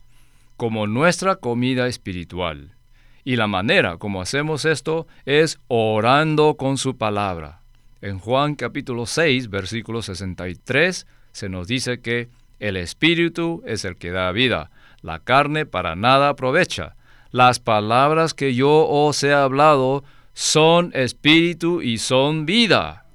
como 0.57 0.87
nuestra 0.87 1.37
comida 1.37 1.89
espiritual. 1.89 2.77
Y 3.25 3.37
la 3.37 3.47
manera 3.47 3.97
como 3.97 4.21
hacemos 4.21 4.65
esto 4.67 5.07
es 5.25 5.59
orando 5.69 6.57
con 6.57 6.79
su 6.79 6.97
palabra. 6.97 7.62
En 8.03 8.19
Juan 8.19 8.57
capítulo 8.57 9.07
6, 9.07 9.49
versículo 9.49 10.03
63, 10.03 11.07
se 11.31 11.49
nos 11.49 11.69
dice 11.69 12.01
que 12.01 12.29
el 12.59 12.77
Espíritu 12.77 13.63
es 13.65 13.85
el 13.85 13.97
que 13.97 14.11
da 14.11 14.33
vida, 14.33 14.73
la 15.03 15.21
carne 15.21 15.67
para 15.67 15.95
nada 15.95 16.31
aprovecha. 16.31 16.97
las 17.31 17.61
palabras 17.61 18.35
que 18.35 18.55
yo 18.55 18.89
os 18.89 19.23
he 19.23 19.33
hablado 19.33 20.03
son 20.35 20.91
espíritu 20.95 21.81
y 21.81 21.99
son 21.99 22.45
vida. 22.45 23.07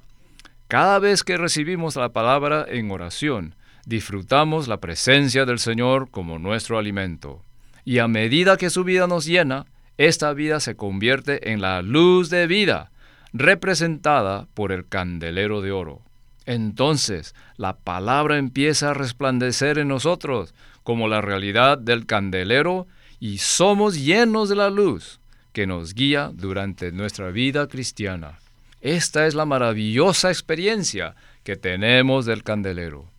Cada 0.70 1.00
vez 1.00 1.24
que 1.24 1.38
recibimos 1.38 1.98
la 1.98 2.10
palabra 2.13 2.65
en 2.67 2.89
oración, 2.89 3.56
disfrutamos 3.86 4.70
la 4.70 4.77
presencia 4.77 5.46
del 5.46 5.60
Señor 5.60 6.10
como 6.10 6.39
nuestro 6.39 6.77
alimento. 6.79 7.44
Y 7.84 8.00
a 8.00 8.08
medida 8.08 8.58
que 8.58 8.70
su 8.70 8.86
vida 8.86 9.06
nos 9.06 9.25
llena, 9.25 9.65
esta 9.98 10.34
vida 10.34 10.62
se 10.62 10.75
convierte 10.75 11.51
en 11.51 11.62
la 11.62 11.82
luz 11.82 12.29
de 12.29 12.48
vida, 12.48 12.89
representada 13.34 14.48
por 14.54 14.72
el 14.72 14.88
candelero 14.88 15.62
de 15.62 15.72
oro. 15.72 16.02
Entonces 16.46 17.36
la 17.58 17.78
palabra 17.78 18.38
empieza 18.38 18.92
a 18.92 18.94
resplandecer 18.94 19.78
en 19.78 19.90
nosotros 19.90 20.54
como 20.84 21.08
la 21.08 21.22
realidad 21.22 21.78
del 21.78 22.06
candelero 22.06 22.88
y 23.20 23.40
somos 23.40 23.96
llenos 24.04 24.50
de 24.50 24.56
la 24.56 24.70
luz 24.70 25.20
que 25.52 25.68
nos 25.68 25.94
guía 25.94 26.32
durante 26.34 26.92
nuestra 26.92 27.32
vida 27.32 27.68
cristiana. 27.68 28.40
Esta 28.80 29.26
es 29.28 29.36
la 29.36 29.46
maravillosa 29.46 30.30
experiencia 30.30 31.16
que 31.44 31.56
tenemos 31.56 32.26
del 32.26 32.44
candelero 32.44 33.10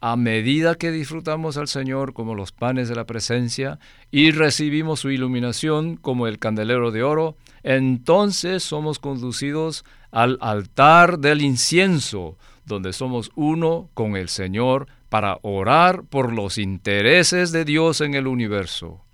a 0.00 0.16
medida 0.16 0.76
que 0.76 0.90
disfrutamos 0.90 1.58
al 1.58 1.68
Señor 1.68 2.14
como 2.14 2.34
los 2.34 2.52
panes 2.52 2.88
de 2.88 2.94
la 2.94 3.04
presencia 3.04 3.78
y 4.10 4.30
recibimos 4.30 5.00
su 5.00 5.10
iluminación 5.10 5.96
como 5.96 6.26
el 6.26 6.38
candelero 6.38 6.90
de 6.90 7.02
oro, 7.02 7.36
entonces 7.62 8.62
somos 8.62 8.98
conducidos 8.98 9.84
al 10.10 10.38
altar 10.40 11.18
del 11.18 11.42
incienso, 11.42 12.36
donde 12.64 12.92
somos 12.92 13.30
uno 13.34 13.90
con 13.94 14.16
el 14.16 14.28
Señor 14.28 14.86
para 15.08 15.38
orar 15.42 16.04
por 16.04 16.32
los 16.32 16.58
intereses 16.58 17.52
de 17.52 17.64
Dios 17.64 18.00
en 18.00 18.14
el 18.14 18.26
universo. 18.26 19.04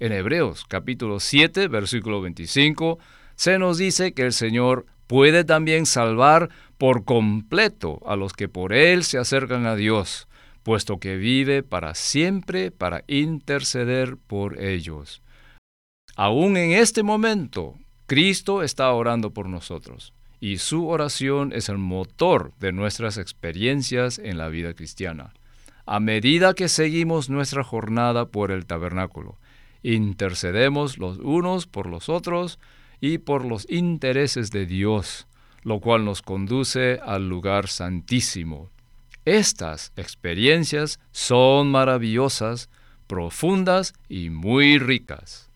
En 0.00 0.12
Hebreos 0.12 0.64
capítulo 0.66 1.20
7, 1.20 1.68
versículo 1.68 2.20
25, 2.20 2.98
se 3.36 3.58
nos 3.58 3.78
dice 3.78 4.12
que 4.12 4.22
el 4.22 4.32
Señor 4.32 4.86
puede 5.06 5.44
también 5.44 5.86
salvar 5.86 6.50
por 6.78 7.04
completo 7.04 8.00
a 8.06 8.16
los 8.16 8.32
que 8.32 8.48
por 8.48 8.72
Él 8.72 9.04
se 9.04 9.18
acercan 9.18 9.66
a 9.66 9.76
Dios, 9.76 10.28
puesto 10.62 10.98
que 10.98 11.16
vive 11.16 11.62
para 11.62 11.94
siempre 11.94 12.70
para 12.70 13.04
interceder 13.06 14.16
por 14.16 14.60
ellos. 14.60 15.22
Aún 16.16 16.56
en 16.56 16.72
este 16.72 17.02
momento, 17.02 17.74
Cristo 18.06 18.62
está 18.62 18.92
orando 18.92 19.30
por 19.30 19.48
nosotros 19.48 20.12
y 20.38 20.58
su 20.58 20.88
oración 20.88 21.52
es 21.54 21.70
el 21.70 21.78
motor 21.78 22.52
de 22.60 22.70
nuestras 22.70 23.16
experiencias 23.16 24.18
en 24.18 24.36
la 24.36 24.48
vida 24.48 24.74
cristiana. 24.74 25.32
A 25.86 26.00
medida 26.00 26.52
que 26.52 26.68
seguimos 26.68 27.30
nuestra 27.30 27.64
jornada 27.64 28.26
por 28.26 28.50
el 28.50 28.66
tabernáculo, 28.66 29.38
intercedemos 29.82 30.98
los 30.98 31.18
unos 31.18 31.66
por 31.66 31.86
los 31.86 32.10
otros 32.10 32.58
y 33.00 33.18
por 33.18 33.46
los 33.46 33.66
intereses 33.70 34.50
de 34.50 34.66
Dios, 34.66 35.26
lo 35.62 35.80
cual 35.80 36.04
nos 36.04 36.20
conduce 36.20 37.00
al 37.02 37.26
lugar 37.26 37.68
santísimo. 37.68 38.68
Estas 39.24 39.92
experiencias 39.96 41.00
son 41.10 41.70
maravillosas, 41.70 42.68
profundas 43.06 43.94
y 44.10 44.28
muy 44.28 44.78
ricas. 44.78 45.50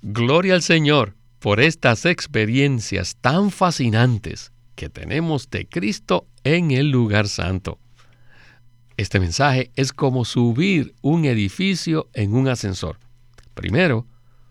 Gloria 0.00 0.54
al 0.54 0.62
Señor 0.62 1.17
por 1.38 1.60
estas 1.60 2.04
experiencias 2.04 3.16
tan 3.20 3.50
fascinantes 3.50 4.52
que 4.74 4.88
tenemos 4.88 5.50
de 5.50 5.68
Cristo 5.68 6.26
en 6.44 6.70
el 6.70 6.90
lugar 6.90 7.28
santo. 7.28 7.78
Este 8.96 9.20
mensaje 9.20 9.70
es 9.76 9.92
como 9.92 10.24
subir 10.24 10.94
un 11.02 11.24
edificio 11.24 12.08
en 12.14 12.34
un 12.34 12.48
ascensor. 12.48 12.98
Primero, 13.54 14.06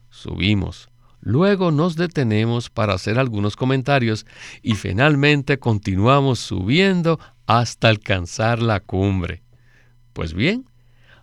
subimos, 0.09 0.89
luego 1.19 1.71
nos 1.71 1.97
detenemos 1.97 2.69
para 2.69 2.93
hacer 2.93 3.19
algunos 3.19 3.57
comentarios 3.57 4.25
y 4.61 4.75
finalmente 4.75 5.59
continuamos 5.59 6.39
subiendo 6.39 7.19
hasta 7.45 7.89
alcanzar 7.89 8.61
la 8.61 8.79
cumbre. 8.79 9.43
Pues 10.13 10.33
bien, 10.33 10.69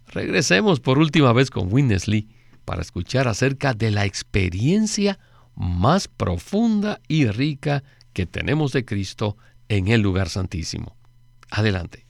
regresemos 0.08 0.80
por 0.80 0.98
última 0.98 1.32
vez 1.32 1.50
con 1.50 1.72
Winnesley 1.72 2.28
para 2.64 2.82
escuchar 2.82 3.28
acerca 3.28 3.72
de 3.72 3.90
la 3.90 4.04
experiencia 4.04 5.18
más 5.54 6.08
profunda 6.08 7.00
y 7.08 7.26
rica 7.26 7.84
que 8.12 8.26
tenemos 8.26 8.72
de 8.72 8.84
Cristo 8.84 9.36
en 9.68 9.88
el 9.88 10.00
lugar 10.00 10.28
santísimo. 10.28 10.96
Adelante. 11.50 12.06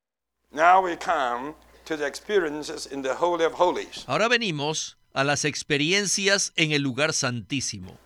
Ahora 4.06 4.28
venimos 4.28 4.98
a 5.12 5.24
las 5.24 5.44
experiencias 5.44 6.52
en 6.56 6.72
el 6.72 6.82
lugar 6.82 7.12
santísimo. 7.12 7.98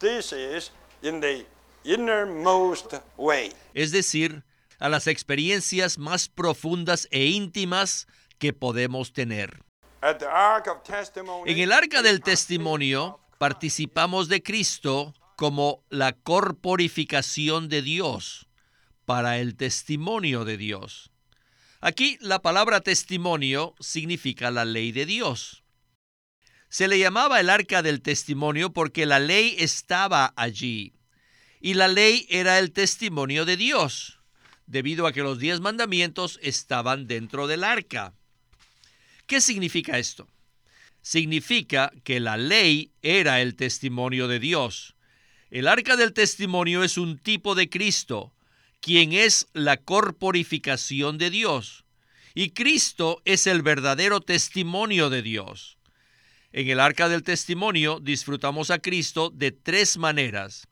Es 3.75 3.93
decir, 3.93 4.45
a 4.79 4.89
las 4.89 5.07
experiencias 5.07 5.99
más 5.99 6.29
profundas 6.29 7.09
e 7.11 7.27
íntimas 7.27 8.07
que 8.39 8.53
podemos 8.53 9.13
tener. 9.13 9.63
En 10.01 11.59
el 11.59 11.73
arca 11.73 12.03
del 12.03 12.21
testimonio 12.21 13.21
participamos 13.39 14.29
de 14.29 14.43
Cristo 14.43 15.15
como 15.39 15.85
la 15.89 16.15
corporificación 16.15 17.69
de 17.69 17.81
Dios 17.81 18.49
para 19.05 19.39
el 19.39 19.55
testimonio 19.55 20.45
de 20.45 20.57
Dios. 20.57 21.13
Aquí 21.81 22.19
la 22.21 22.43
palabra 22.43 22.81
testimonio 22.81 23.77
significa 23.79 24.51
la 24.51 24.65
ley 24.65 24.91
de 24.91 25.07
Dios. 25.07 25.63
Se 26.69 26.89
le 26.89 26.99
llamaba 26.99 27.39
el 27.39 27.51
arca 27.51 27.83
del 27.83 28.03
testimonio 28.03 28.73
porque 28.73 29.07
la 29.07 29.21
ley 29.21 29.55
estaba 29.61 30.35
allí 30.35 30.93
y 31.61 31.75
la 31.75 31.87
ley 31.87 32.27
era 32.31 32.59
el 32.59 32.73
testimonio 32.73 33.45
de 33.45 33.57
Dios, 33.57 34.19
debido 34.67 35.07
a 35.07 35.13
que 35.13 35.23
los 35.23 35.39
diez 35.39 35.61
mandamientos 35.61 36.41
estaban 36.43 37.07
dentro 37.07 37.47
del 37.47 37.63
arca. 37.63 38.13
¿Qué 39.29 39.41
significa 39.41 40.01
esto? 40.01 40.27
Significa 41.01 41.93
que 42.03 42.19
la 42.19 42.37
ley 42.37 42.91
era 43.03 43.41
el 43.41 43.55
testimonio 43.55 44.27
de 44.27 44.41
Dios. 44.41 44.97
El 45.51 45.67
arca 45.67 45.97
del 45.97 46.13
testimonio 46.13 46.85
es 46.85 46.99
un 46.99 47.17
tipo 47.17 47.55
de 47.55 47.71
Cristo, 47.71 48.35
quien 48.81 49.15
es 49.15 49.47
la 49.55 49.79
corporificación 49.79 51.17
de 51.17 51.31
Dios. 51.31 51.87
Y 52.35 52.51
Cristo 52.51 53.23
es 53.25 53.47
el 53.47 53.63
verdadero 53.63 54.21
testimonio 54.21 55.09
de 55.09 55.23
Dios. 55.23 55.79
En 56.53 56.69
el 56.69 56.81
arca 56.81 57.09
del 57.09 57.23
testimonio 57.23 57.99
disfrutamos 57.99 58.71
a 58.71 58.79
Cristo 58.79 59.31
de 59.31 59.51
tres 59.51 59.97
maneras. 59.97 60.69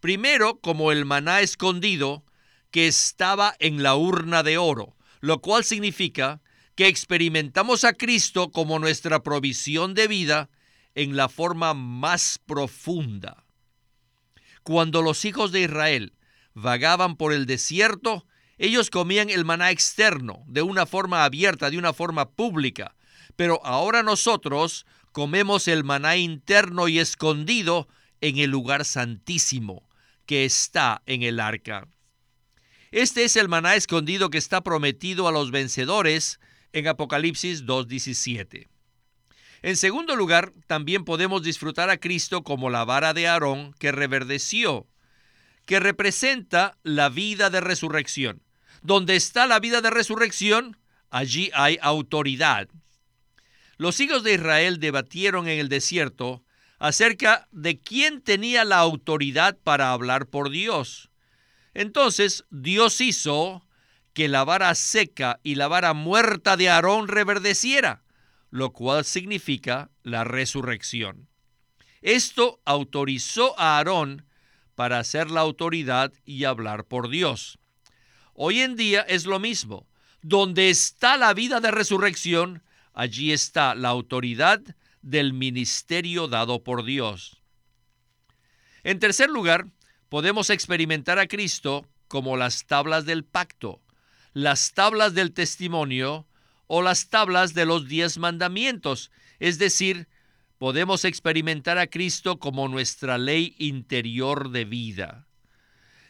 Primero, 0.00 0.58
como 0.58 0.90
el 0.90 1.04
maná 1.04 1.40
escondido 1.40 2.24
que 2.70 2.86
estaba 2.86 3.54
en 3.58 3.82
la 3.82 3.94
urna 3.94 4.42
de 4.42 4.56
oro, 4.56 4.96
lo 5.20 5.42
cual 5.42 5.64
significa 5.64 6.40
que 6.76 6.88
experimentamos 6.88 7.84
a 7.84 7.92
Cristo 7.92 8.50
como 8.52 8.78
nuestra 8.78 9.22
provisión 9.22 9.92
de 9.92 10.08
vida 10.08 10.48
en 10.94 11.14
la 11.14 11.28
forma 11.28 11.74
más 11.74 12.40
profunda. 12.46 13.43
Cuando 14.64 15.02
los 15.02 15.26
hijos 15.26 15.52
de 15.52 15.60
Israel 15.60 16.14
vagaban 16.54 17.16
por 17.16 17.34
el 17.34 17.44
desierto, 17.44 18.26
ellos 18.56 18.88
comían 18.88 19.28
el 19.28 19.44
maná 19.44 19.70
externo, 19.70 20.42
de 20.46 20.62
una 20.62 20.86
forma 20.86 21.24
abierta, 21.24 21.70
de 21.70 21.76
una 21.76 21.92
forma 21.92 22.30
pública. 22.30 22.96
Pero 23.36 23.60
ahora 23.64 24.02
nosotros 24.02 24.86
comemos 25.12 25.68
el 25.68 25.84
maná 25.84 26.16
interno 26.16 26.88
y 26.88 26.98
escondido 26.98 27.88
en 28.22 28.38
el 28.38 28.50
lugar 28.50 28.86
santísimo 28.86 29.86
que 30.24 30.46
está 30.46 31.02
en 31.04 31.22
el 31.22 31.40
arca. 31.40 31.86
Este 32.90 33.24
es 33.24 33.36
el 33.36 33.50
maná 33.50 33.74
escondido 33.74 34.30
que 34.30 34.38
está 34.38 34.62
prometido 34.62 35.28
a 35.28 35.32
los 35.32 35.50
vencedores 35.50 36.40
en 36.72 36.88
Apocalipsis 36.88 37.66
2.17. 37.66 38.68
En 39.64 39.78
segundo 39.78 40.14
lugar, 40.14 40.52
también 40.66 41.06
podemos 41.06 41.42
disfrutar 41.42 41.88
a 41.88 41.96
Cristo 41.96 42.44
como 42.44 42.68
la 42.68 42.84
vara 42.84 43.14
de 43.14 43.26
Aarón 43.26 43.72
que 43.78 43.92
reverdeció, 43.92 44.86
que 45.64 45.80
representa 45.80 46.76
la 46.82 47.08
vida 47.08 47.48
de 47.48 47.62
resurrección. 47.62 48.42
Donde 48.82 49.16
está 49.16 49.46
la 49.46 49.60
vida 49.60 49.80
de 49.80 49.88
resurrección, 49.88 50.76
allí 51.08 51.50
hay 51.54 51.78
autoridad. 51.80 52.68
Los 53.78 54.00
hijos 54.00 54.22
de 54.22 54.34
Israel 54.34 54.80
debatieron 54.80 55.48
en 55.48 55.58
el 55.58 55.70
desierto 55.70 56.44
acerca 56.78 57.48
de 57.50 57.78
quién 57.78 58.20
tenía 58.20 58.66
la 58.66 58.76
autoridad 58.76 59.56
para 59.64 59.92
hablar 59.92 60.26
por 60.26 60.50
Dios. 60.50 61.08
Entonces 61.72 62.44
Dios 62.50 63.00
hizo 63.00 63.66
que 64.12 64.28
la 64.28 64.44
vara 64.44 64.74
seca 64.74 65.40
y 65.42 65.54
la 65.54 65.68
vara 65.68 65.94
muerta 65.94 66.58
de 66.58 66.68
Aarón 66.68 67.08
reverdeciera, 67.08 68.03
lo 68.54 68.72
cual 68.72 69.04
significa 69.04 69.90
la 70.04 70.22
resurrección. 70.22 71.28
Esto 72.02 72.60
autorizó 72.64 73.58
a 73.58 73.78
Aarón 73.78 74.26
para 74.76 75.02
ser 75.02 75.28
la 75.28 75.40
autoridad 75.40 76.12
y 76.24 76.44
hablar 76.44 76.84
por 76.84 77.08
Dios. 77.08 77.58
Hoy 78.32 78.60
en 78.60 78.76
día 78.76 79.00
es 79.00 79.26
lo 79.26 79.40
mismo. 79.40 79.88
Donde 80.22 80.70
está 80.70 81.16
la 81.16 81.34
vida 81.34 81.58
de 81.58 81.72
resurrección, 81.72 82.62
allí 82.92 83.32
está 83.32 83.74
la 83.74 83.88
autoridad 83.88 84.62
del 85.02 85.32
ministerio 85.32 86.28
dado 86.28 86.62
por 86.62 86.84
Dios. 86.84 87.42
En 88.84 89.00
tercer 89.00 89.30
lugar, 89.30 89.66
podemos 90.08 90.48
experimentar 90.48 91.18
a 91.18 91.26
Cristo 91.26 91.88
como 92.06 92.36
las 92.36 92.66
tablas 92.66 93.04
del 93.04 93.24
pacto, 93.24 93.82
las 94.32 94.74
tablas 94.74 95.12
del 95.12 95.32
testimonio 95.32 96.28
o 96.66 96.82
las 96.82 97.08
tablas 97.08 97.54
de 97.54 97.66
los 97.66 97.88
diez 97.88 98.18
mandamientos, 98.18 99.10
es 99.38 99.58
decir, 99.58 100.08
podemos 100.58 101.04
experimentar 101.04 101.78
a 101.78 101.86
Cristo 101.86 102.38
como 102.38 102.68
nuestra 102.68 103.18
ley 103.18 103.54
interior 103.58 104.50
de 104.50 104.64
vida. 104.64 105.26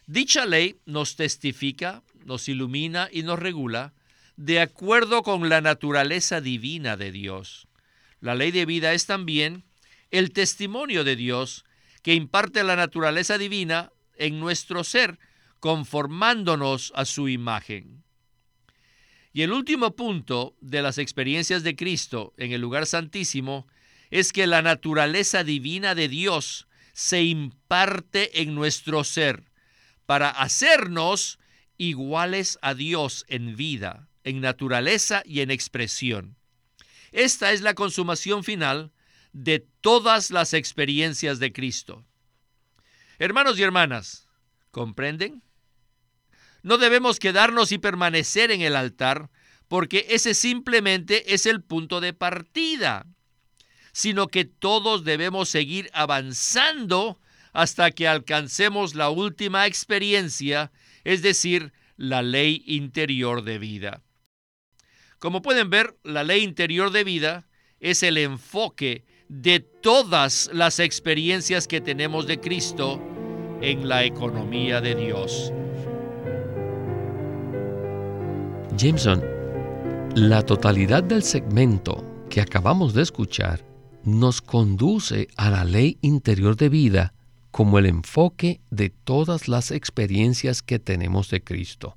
Dicha 0.07 0.47
ley 0.47 0.77
nos 0.85 1.17
testifica, 1.17 2.03
nos 2.25 2.49
ilumina 2.49 3.09
y 3.11 3.23
nos 3.23 3.39
regula 3.39 3.95
de 4.37 4.61
acuerdo 4.61 5.23
con 5.23 5.49
la 5.49 5.61
naturaleza 5.61 6.41
divina 6.41 6.97
de 6.97 7.11
Dios. 7.13 7.69
La 8.21 8.35
ley 8.35 8.51
de 8.51 8.67
vida 8.67 8.93
es 8.93 9.07
también 9.07 9.65
el 10.11 10.33
testimonio 10.33 11.05
de 11.05 11.17
Dios 11.17 11.65
que 12.03 12.15
imparte 12.15 12.63
la 12.65 12.77
naturaleza 12.77 13.39
divina 13.39 13.93
en 14.17 14.39
nuestro 14.39 14.85
ser, 14.85 15.19
conformándonos 15.61 16.93
a 16.95 17.05
su 17.05 17.29
imagen. 17.29 18.04
Y 19.35 19.43
el 19.43 19.53
último 19.53 19.97
punto 19.97 20.57
de 20.61 20.81
las 20.81 20.97
experiencias 20.97 21.65
de 21.65 21.75
Cristo 21.75 22.33
en 22.37 22.53
el 22.53 22.61
lugar 22.61 22.87
santísimo 22.87 23.67
es 24.11 24.33
que 24.33 24.47
la 24.47 24.63
naturaleza 24.63 25.43
divina 25.43 25.97
de 25.97 26.07
Dios 26.07 26.69
se 26.93 27.25
imparte 27.25 28.43
en 28.43 28.55
nuestro 28.55 29.03
ser 29.03 29.51
para 30.07 30.31
hacernos 30.31 31.41
iguales 31.79 32.61
a 32.63 32.75
Dios 32.75 33.25
en 33.27 33.57
vida, 33.57 34.09
en 34.23 34.41
naturaleza 34.41 35.25
y 35.27 35.41
en 35.41 35.51
expresión. 35.51 36.37
Esta 37.11 37.51
es 37.51 37.61
la 37.61 37.75
consumación 37.75 38.45
final 38.45 38.93
de 39.33 39.67
todas 39.81 40.31
las 40.31 40.55
experiencias 40.55 41.41
de 41.41 41.53
Cristo. 41.53 42.05
Hermanos 43.19 43.59
y 43.59 43.65
hermanas, 43.65 44.29
¿comprenden? 44.71 45.43
No 46.65 46.79
debemos 46.79 47.21
quedarnos 47.21 47.73
y 47.73 47.79
permanecer 47.79 48.51
en 48.51 48.63
el 48.63 48.75
altar 48.75 49.29
porque 49.69 50.07
ese 50.09 50.33
simplemente 50.33 51.35
es 51.35 51.45
el 51.45 51.63
punto 51.63 52.01
de 52.01 52.15
partida, 52.15 53.07
sino 53.93 54.29
que 54.29 54.47
todos 54.47 55.05
debemos 55.05 55.51
seguir 55.51 55.91
avanzando 55.93 57.21
hasta 57.53 57.91
que 57.91 58.09
alcancemos 58.09 58.95
la 58.95 59.11
última 59.11 59.67
experiencia, 59.67 60.73
es 61.05 61.21
decir, 61.21 61.75
la 61.99 62.23
ley 62.23 62.63
interior 62.67 63.45
de 63.45 63.59
vida. 63.59 64.03
Como 65.19 65.43
pueden 65.43 65.69
ver, 65.69 65.99
la 66.03 66.25
ley 66.25 66.43
interior 66.43 66.93
de 66.93 67.05
vida 67.05 67.47
es 67.79 68.03
el 68.03 68.17
enfoque 68.17 69.05
de 69.29 69.61
todas 69.61 70.49
las 70.51 70.79
experiencias 70.79 71.69
que 71.69 71.83
tenemos 71.83 72.27
de 72.27 72.41
Cristo 72.41 73.03
en 73.61 73.87
la 73.87 74.05
economía 74.05 74.81
de 74.81 74.95
Dios. 74.95 75.53
Jameson, 78.77 79.23
la 80.17 80.43
totalidad 80.43 81.05
del 81.05 81.23
segmento 81.23 82.05
que 82.29 82.41
acabamos 82.41 82.93
de 82.93 83.03
escuchar 83.03 83.65
nos 84.03 84.43
conduce 84.43 85.29
a 85.37 85.49
la 85.49 85.65
ley 85.65 85.97
interior 86.01 86.57
de 86.57 86.69
vida 86.69 87.15
como 87.53 87.79
el 87.79 87.87
enfoque 87.87 88.61
de 88.71 88.91
todas 88.91 89.47
las 89.47 89.71
experiencias 89.71 90.61
que 90.61 90.81
tenemos 90.81 91.31
de 91.31 91.45
Cristo. 91.45 91.97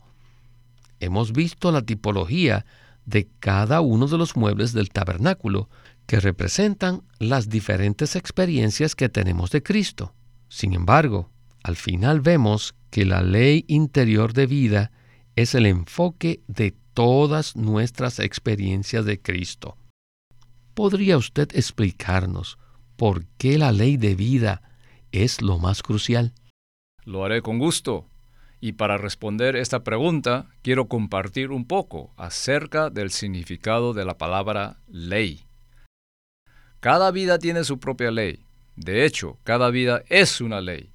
Hemos 1.00 1.34
visto 1.34 1.72
la 1.72 1.82
tipología 1.82 2.66
de 3.06 3.28
cada 3.40 3.82
uno 3.82 4.06
de 4.06 4.20
los 4.20 4.36
muebles 4.36 4.72
del 4.74 4.92
tabernáculo 4.92 5.70
que 6.06 6.20
representan 6.20 7.02
las 7.18 7.50
diferentes 7.50 8.16
experiencias 8.16 8.96
que 8.96 9.10
tenemos 9.10 9.50
de 9.50 9.64
Cristo. 9.64 10.14
Sin 10.48 10.74
embargo, 10.74 11.32
al 11.64 11.76
final 11.76 12.22
vemos 12.22 12.76
que 12.92 13.04
la 13.04 13.24
ley 13.24 13.66
interior 13.68 14.34
de 14.34 14.46
vida 14.46 14.92
es 15.38 15.54
el 15.54 15.68
enfoque 15.68 16.42
de 16.48 16.76
todas 16.96 17.56
nuestras 17.56 18.20
experiencias 18.20 19.06
de 19.06 19.22
Cristo. 19.22 19.78
¿Podría 20.74 21.16
usted 21.16 21.48
explicarnos 21.54 22.58
por 22.96 23.24
qué 23.38 23.60
la 23.60 23.72
ley 23.72 23.98
de 23.98 24.16
vida 24.16 24.64
es 25.12 25.44
lo 25.44 25.60
más 25.60 25.84
crucial? 25.84 26.34
Lo 27.06 27.24
haré 27.24 27.44
con 27.44 27.60
gusto. 27.60 28.08
Y 28.60 28.74
para 28.74 28.98
responder 28.98 29.56
esta 29.56 29.84
pregunta, 29.84 30.48
quiero 30.64 30.88
compartir 30.88 31.52
un 31.52 31.66
poco 31.66 32.12
acerca 32.18 32.90
del 32.90 33.12
significado 33.12 33.94
de 33.94 34.06
la 34.06 34.18
palabra 34.18 34.80
ley. 34.88 35.46
Cada 36.80 37.12
vida 37.12 37.38
tiene 37.38 37.64
su 37.64 37.80
propia 37.80 38.10
ley. 38.10 38.44
De 38.76 39.06
hecho, 39.06 39.38
cada 39.44 39.70
vida 39.70 40.02
es 40.10 40.42
una 40.42 40.62
ley. 40.62 40.90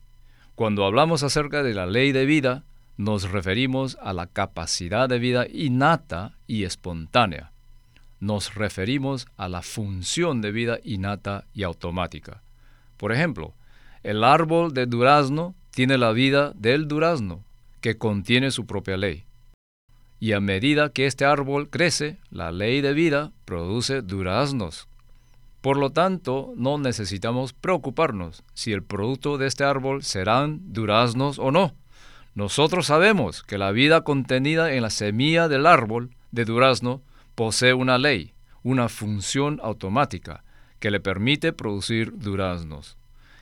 Cuando 0.56 0.84
hablamos 0.84 1.22
acerca 1.22 1.62
de 1.62 1.74
la 1.74 1.86
ley 1.86 2.10
de 2.10 2.26
vida, 2.26 2.64
nos 2.96 3.30
referimos 3.30 3.96
a 4.02 4.12
la 4.12 4.26
capacidad 4.26 5.08
de 5.08 5.18
vida 5.18 5.46
innata 5.52 6.36
y 6.46 6.64
espontánea. 6.64 7.52
Nos 8.20 8.54
referimos 8.54 9.26
a 9.36 9.48
la 9.48 9.62
función 9.62 10.40
de 10.40 10.52
vida 10.52 10.78
innata 10.84 11.46
y 11.54 11.64
automática. 11.64 12.42
Por 12.96 13.12
ejemplo, 13.12 13.54
el 14.02 14.22
árbol 14.22 14.74
de 14.74 14.86
durazno 14.86 15.54
tiene 15.70 15.98
la 15.98 16.12
vida 16.12 16.52
del 16.54 16.86
durazno, 16.86 17.42
que 17.80 17.98
contiene 17.98 18.50
su 18.50 18.66
propia 18.66 18.96
ley. 18.96 19.24
Y 20.20 20.32
a 20.32 20.40
medida 20.40 20.90
que 20.90 21.06
este 21.06 21.24
árbol 21.24 21.68
crece, 21.68 22.18
la 22.30 22.52
ley 22.52 22.80
de 22.80 22.92
vida 22.92 23.32
produce 23.44 24.02
duraznos. 24.02 24.86
Por 25.60 25.76
lo 25.76 25.90
tanto, 25.90 26.52
no 26.56 26.78
necesitamos 26.78 27.52
preocuparnos 27.52 28.44
si 28.54 28.72
el 28.72 28.84
producto 28.84 29.38
de 29.38 29.48
este 29.48 29.64
árbol 29.64 30.04
serán 30.04 30.72
duraznos 30.72 31.38
o 31.38 31.50
no. 31.50 31.74
Nosotros 32.34 32.86
sabemos 32.86 33.42
que 33.42 33.58
la 33.58 33.72
vida 33.72 34.02
contenida 34.02 34.72
en 34.72 34.82
la 34.82 34.90
semilla 34.90 35.48
del 35.48 35.66
árbol 35.66 36.10
de 36.30 36.44
durazno 36.44 37.02
posee 37.34 37.74
una 37.74 37.98
ley, 37.98 38.32
una 38.62 38.88
función 38.88 39.60
automática 39.62 40.42
que 40.78 40.90
le 40.90 41.00
permite 41.00 41.52
producir 41.52 42.18
duraznos. 42.18 42.96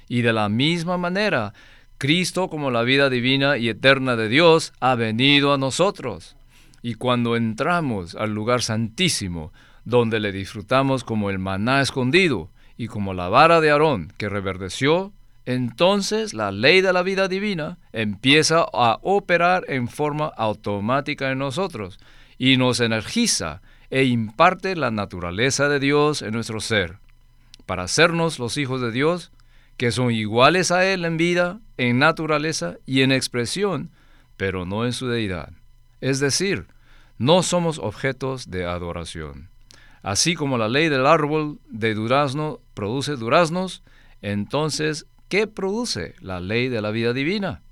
Y 0.08 0.22
de 0.22 0.32
la 0.32 0.48
misma 0.48 0.98
manera, 0.98 1.54
Cristo 1.98 2.48
como 2.48 2.70
la 2.70 2.82
vida 2.82 3.10
divina 3.10 3.58
y 3.58 3.68
eterna 3.68 4.16
de 4.16 4.28
Dios 4.28 4.72
ha 4.80 4.96
venido 4.96 5.54
a 5.54 5.58
nosotros. 5.58 6.36
Y 6.82 6.94
cuando 6.94 7.36
entramos 7.36 8.14
al 8.16 8.32
lugar 8.34 8.62
santísimo, 8.62 9.52
donde 9.84 10.18
le 10.18 10.32
disfrutamos 10.32 11.04
como 11.04 11.30
el 11.30 11.38
maná 11.38 11.80
escondido 11.80 12.50
y 12.76 12.88
como 12.88 13.14
la 13.14 13.28
vara 13.28 13.60
de 13.60 13.70
Aarón 13.70 14.12
que 14.16 14.28
reverdeció, 14.28 15.12
entonces 15.52 16.32
la 16.32 16.52
ley 16.52 16.80
de 16.80 16.92
la 16.92 17.02
vida 17.02 17.26
divina 17.26 17.78
empieza 17.92 18.64
a 18.72 19.00
operar 19.02 19.64
en 19.66 19.88
forma 19.88 20.26
automática 20.26 21.32
en 21.32 21.38
nosotros 21.38 21.98
y 22.38 22.56
nos 22.56 22.78
energiza 22.78 23.60
e 23.90 24.04
imparte 24.04 24.76
la 24.76 24.92
naturaleza 24.92 25.68
de 25.68 25.80
Dios 25.80 26.22
en 26.22 26.34
nuestro 26.34 26.60
ser. 26.60 26.98
Para 27.66 27.82
hacernos 27.82 28.38
los 28.38 28.58
hijos 28.58 28.80
de 28.80 28.92
Dios, 28.92 29.32
que 29.76 29.90
son 29.90 30.12
iguales 30.12 30.70
a 30.70 30.86
Él 30.86 31.04
en 31.04 31.16
vida, 31.16 31.58
en 31.78 31.98
naturaleza 31.98 32.76
y 32.86 33.02
en 33.02 33.10
expresión, 33.10 33.90
pero 34.36 34.66
no 34.66 34.86
en 34.86 34.92
su 34.92 35.08
deidad. 35.08 35.50
Es 36.00 36.20
decir, 36.20 36.68
no 37.18 37.42
somos 37.42 37.80
objetos 37.80 38.50
de 38.52 38.66
adoración. 38.66 39.48
Así 40.02 40.36
como 40.36 40.58
la 40.58 40.68
ley 40.68 40.88
del 40.88 41.06
árbol 41.06 41.58
de 41.68 41.94
durazno 41.94 42.60
produce 42.72 43.16
duraznos, 43.16 43.82
entonces 44.22 45.06
¿Qué 45.30 45.46
produce 45.46 46.16
la 46.18 46.40
ley 46.40 46.68
de 46.68 46.82
la 46.82 46.90
vida 46.90 47.12
divina? 47.12 47.62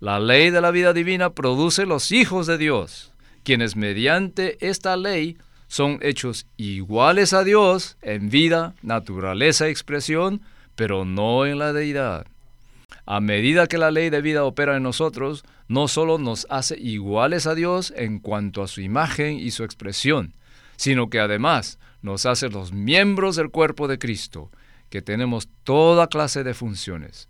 La 0.00 0.18
ley 0.18 0.48
de 0.48 0.62
la 0.62 0.70
vida 0.70 0.94
divina 0.94 1.34
produce 1.34 1.84
los 1.84 2.10
hijos 2.12 2.46
de 2.46 2.56
Dios, 2.56 3.12
quienes 3.42 3.76
mediante 3.76 4.56
esta 4.66 4.96
ley 4.96 5.36
son 5.66 5.98
hechos 6.00 6.46
iguales 6.56 7.34
a 7.34 7.44
Dios 7.44 7.98
en 8.00 8.30
vida, 8.30 8.74
naturaleza, 8.80 9.68
expresión, 9.68 10.40
pero 10.76 11.04
no 11.04 11.44
en 11.44 11.58
la 11.58 11.74
deidad. 11.74 12.26
A 13.04 13.20
medida 13.20 13.66
que 13.66 13.76
la 13.76 13.90
ley 13.90 14.08
de 14.08 14.22
vida 14.22 14.44
opera 14.44 14.74
en 14.74 14.82
nosotros, 14.82 15.44
no 15.68 15.88
solo 15.88 16.16
nos 16.16 16.46
hace 16.48 16.78
iguales 16.80 17.46
a 17.46 17.54
Dios 17.54 17.92
en 17.98 18.18
cuanto 18.18 18.62
a 18.62 18.66
su 18.66 18.80
imagen 18.80 19.38
y 19.38 19.50
su 19.50 19.62
expresión, 19.62 20.32
sino 20.76 21.10
que 21.10 21.20
además 21.20 21.78
nos 22.00 22.24
hace 22.24 22.48
los 22.48 22.72
miembros 22.72 23.36
del 23.36 23.50
cuerpo 23.50 23.88
de 23.88 23.98
Cristo, 23.98 24.50
que 24.90 25.02
tenemos 25.02 25.48
toda 25.64 26.08
clase 26.08 26.44
de 26.44 26.54
funciones. 26.54 27.28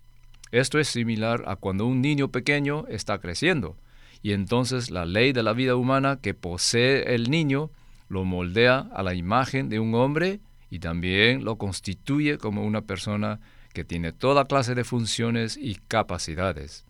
Esto 0.50 0.78
es 0.78 0.88
similar 0.88 1.44
a 1.46 1.56
cuando 1.56 1.86
un 1.86 2.00
niño 2.00 2.28
pequeño 2.28 2.86
está 2.88 3.18
creciendo 3.18 3.76
y 4.22 4.32
entonces 4.32 4.90
la 4.90 5.04
ley 5.04 5.32
de 5.32 5.42
la 5.42 5.52
vida 5.52 5.76
humana 5.76 6.18
que 6.20 6.34
posee 6.34 7.14
el 7.14 7.30
niño 7.30 7.70
lo 8.08 8.24
moldea 8.24 8.88
a 8.92 9.02
la 9.02 9.14
imagen 9.14 9.68
de 9.68 9.80
un 9.80 9.94
hombre 9.94 10.40
y 10.70 10.78
también 10.78 11.44
lo 11.44 11.56
constituye 11.56 12.38
como 12.38 12.64
una 12.64 12.82
persona 12.82 13.40
que 13.72 13.84
tiene 13.84 14.12
toda 14.12 14.46
clase 14.46 14.74
de 14.74 14.84
funciones 14.84 15.56
y 15.56 15.76
capacidades. 15.76 16.84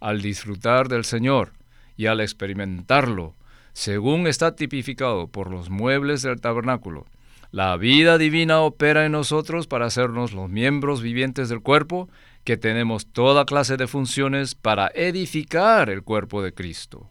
Al 0.00 0.20
disfrutar 0.20 0.88
del 0.88 1.04
Señor 1.04 1.52
y 1.96 2.06
al 2.06 2.20
experimentarlo, 2.20 3.34
según 3.72 4.26
está 4.26 4.54
tipificado 4.54 5.28
por 5.28 5.50
los 5.50 5.70
muebles 5.70 6.22
del 6.22 6.40
tabernáculo, 6.40 7.06
La 7.54 7.76
vida 7.76 8.18
divina 8.18 8.62
opera 8.62 9.06
en 9.06 9.12
nosotros 9.12 9.68
para 9.68 9.86
hacernos 9.86 10.32
los 10.32 10.50
miembros 10.50 11.02
vivientes 11.02 11.48
del 11.48 11.60
cuerpo, 11.60 12.08
que 12.42 12.56
tenemos 12.56 13.06
toda 13.06 13.44
clase 13.44 13.76
de 13.76 13.86
funciones 13.86 14.56
para 14.56 14.90
edificar 14.92 15.88
el 15.88 16.02
cuerpo 16.02 16.42
de 16.42 16.52
Cristo. 16.52 17.08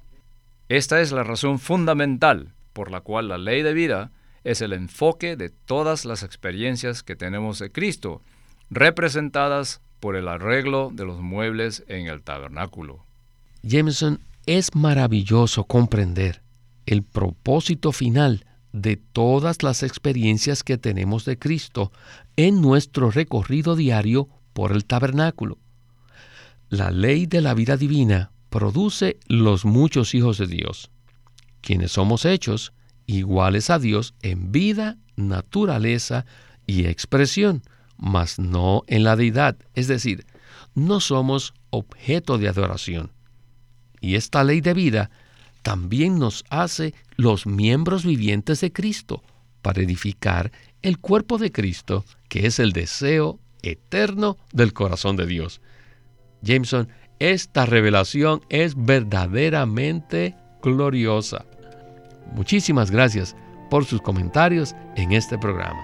Esta 0.67 0.99
es 0.99 1.13
la 1.13 1.23
razón 1.23 1.59
fundamental 1.59 2.51
por 2.73 2.91
la 2.91 2.99
cual 2.99 3.29
la 3.29 3.37
ley 3.37 3.61
de 3.61 3.73
vida 3.73 4.11
es 4.43 4.59
el 4.59 4.73
enfoque 4.73 5.37
de 5.37 5.47
todas 5.47 6.03
las 6.03 6.23
experiencias 6.23 7.03
que 7.03 7.15
tenemos 7.15 7.59
de 7.59 7.71
Cristo, 7.71 8.21
representadas 8.69 9.79
por 10.01 10.17
el 10.17 10.27
arreglo 10.27 10.91
de 10.93 11.05
los 11.05 11.21
muebles 11.21 11.85
en 11.87 12.07
el 12.07 12.21
tabernáculo. 12.21 13.05
Jameson, 13.61 14.19
es 14.45 14.75
maravilloso 14.75 15.63
comprender 15.63 16.41
el 16.85 17.01
propósito 17.01 17.93
final 17.93 18.45
de 18.73 18.97
todas 18.97 19.63
las 19.63 19.83
experiencias 19.83 20.63
que 20.63 20.77
tenemos 20.77 21.23
de 21.25 21.39
Cristo 21.39 21.91
en 22.35 22.59
nuestro 22.59 23.11
recorrido 23.11 23.75
diario 23.75 24.27
por 24.51 24.71
el 24.71 24.83
tabernáculo. 24.85 25.59
La 26.69 26.91
ley 26.91 27.27
de 27.27 27.41
la 27.41 27.53
vida 27.53 27.77
divina 27.77 28.31
produce 28.49 29.17
los 29.27 29.63
muchos 29.63 30.13
hijos 30.15 30.39
de 30.39 30.47
Dios, 30.47 30.89
quienes 31.61 31.93
somos 31.93 32.25
hechos 32.25 32.73
iguales 33.05 33.69
a 33.69 33.79
Dios 33.79 34.15
en 34.21 34.51
vida, 34.51 34.97
naturaleza 35.15 36.25
y 36.65 36.85
expresión, 36.85 37.61
mas 37.97 38.39
no 38.39 38.83
en 38.87 39.03
la 39.03 39.15
deidad, 39.15 39.57
es 39.75 39.87
decir, 39.87 40.25
no 40.73 40.99
somos 40.99 41.53
objeto 41.69 42.39
de 42.39 42.47
adoración. 42.47 43.11
Y 44.01 44.15
esta 44.15 44.43
ley 44.43 44.61
de 44.61 44.73
vida 44.73 45.11
también 45.63 46.19
nos 46.19 46.45
hace 46.49 46.93
los 47.15 47.47
miembros 47.47 48.05
vivientes 48.05 48.61
de 48.61 48.71
Cristo 48.71 49.23
para 49.61 49.81
edificar 49.81 50.51
el 50.81 50.99
cuerpo 50.99 51.37
de 51.37 51.51
Cristo, 51.51 52.05
que 52.27 52.45
es 52.45 52.59
el 52.59 52.73
deseo 52.73 53.39
eterno 53.63 54.37
del 54.51 54.73
corazón 54.73 55.15
de 55.15 55.25
Dios. 55.25 55.61
Jameson, 56.41 56.89
esta 57.19 57.65
revelación 57.65 58.41
es 58.49 58.75
verdaderamente 58.75 60.35
gloriosa. 60.61 61.45
Muchísimas 62.33 62.91
gracias 62.91 63.35
por 63.69 63.85
sus 63.85 64.01
comentarios 64.01 64.75
en 64.97 65.13
este 65.13 65.37
programa. 65.37 65.81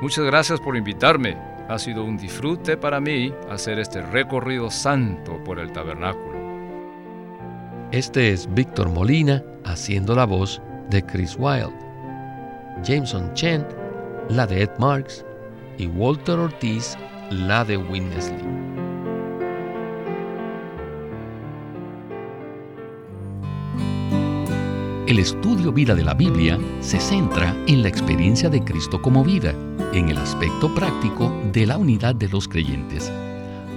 Muchas 0.00 0.24
gracias 0.24 0.60
por 0.60 0.76
invitarme. 0.76 1.36
Ha 1.68 1.78
sido 1.78 2.04
un 2.04 2.16
disfrute 2.16 2.76
para 2.76 3.00
mí 3.00 3.32
hacer 3.50 3.80
este 3.80 4.00
recorrido 4.02 4.70
santo 4.70 5.42
por 5.42 5.58
el 5.58 5.72
tabernáculo. 5.72 6.35
Este 7.96 8.30
es 8.30 8.46
Víctor 8.52 8.90
Molina 8.90 9.42
haciendo 9.64 10.14
la 10.14 10.26
voz 10.26 10.60
de 10.90 11.02
Chris 11.02 11.34
Wilde. 11.38 11.72
Jameson 12.84 13.32
Chen, 13.32 13.66
la 14.28 14.46
de 14.46 14.64
Ed 14.64 14.70
Marks, 14.78 15.24
y 15.78 15.86
Walter 15.86 16.38
Ortiz, 16.38 16.94
la 17.30 17.64
de 17.64 17.78
Winnesley. 17.78 18.44
El 25.06 25.18
estudio 25.18 25.72
vida 25.72 25.94
de 25.94 26.04
la 26.04 26.12
Biblia 26.12 26.58
se 26.80 27.00
centra 27.00 27.56
en 27.66 27.80
la 27.80 27.88
experiencia 27.88 28.50
de 28.50 28.62
Cristo 28.62 29.00
como 29.00 29.24
vida, 29.24 29.54
en 29.94 30.10
el 30.10 30.18
aspecto 30.18 30.74
práctico 30.74 31.32
de 31.50 31.64
la 31.64 31.78
unidad 31.78 32.14
de 32.14 32.28
los 32.28 32.46
creyentes. 32.46 33.10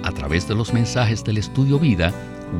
A 0.02 0.12
través 0.12 0.46
de 0.46 0.56
los 0.56 0.74
mensajes 0.74 1.24
del 1.24 1.38
estudio 1.38 1.78
vida, 1.78 2.12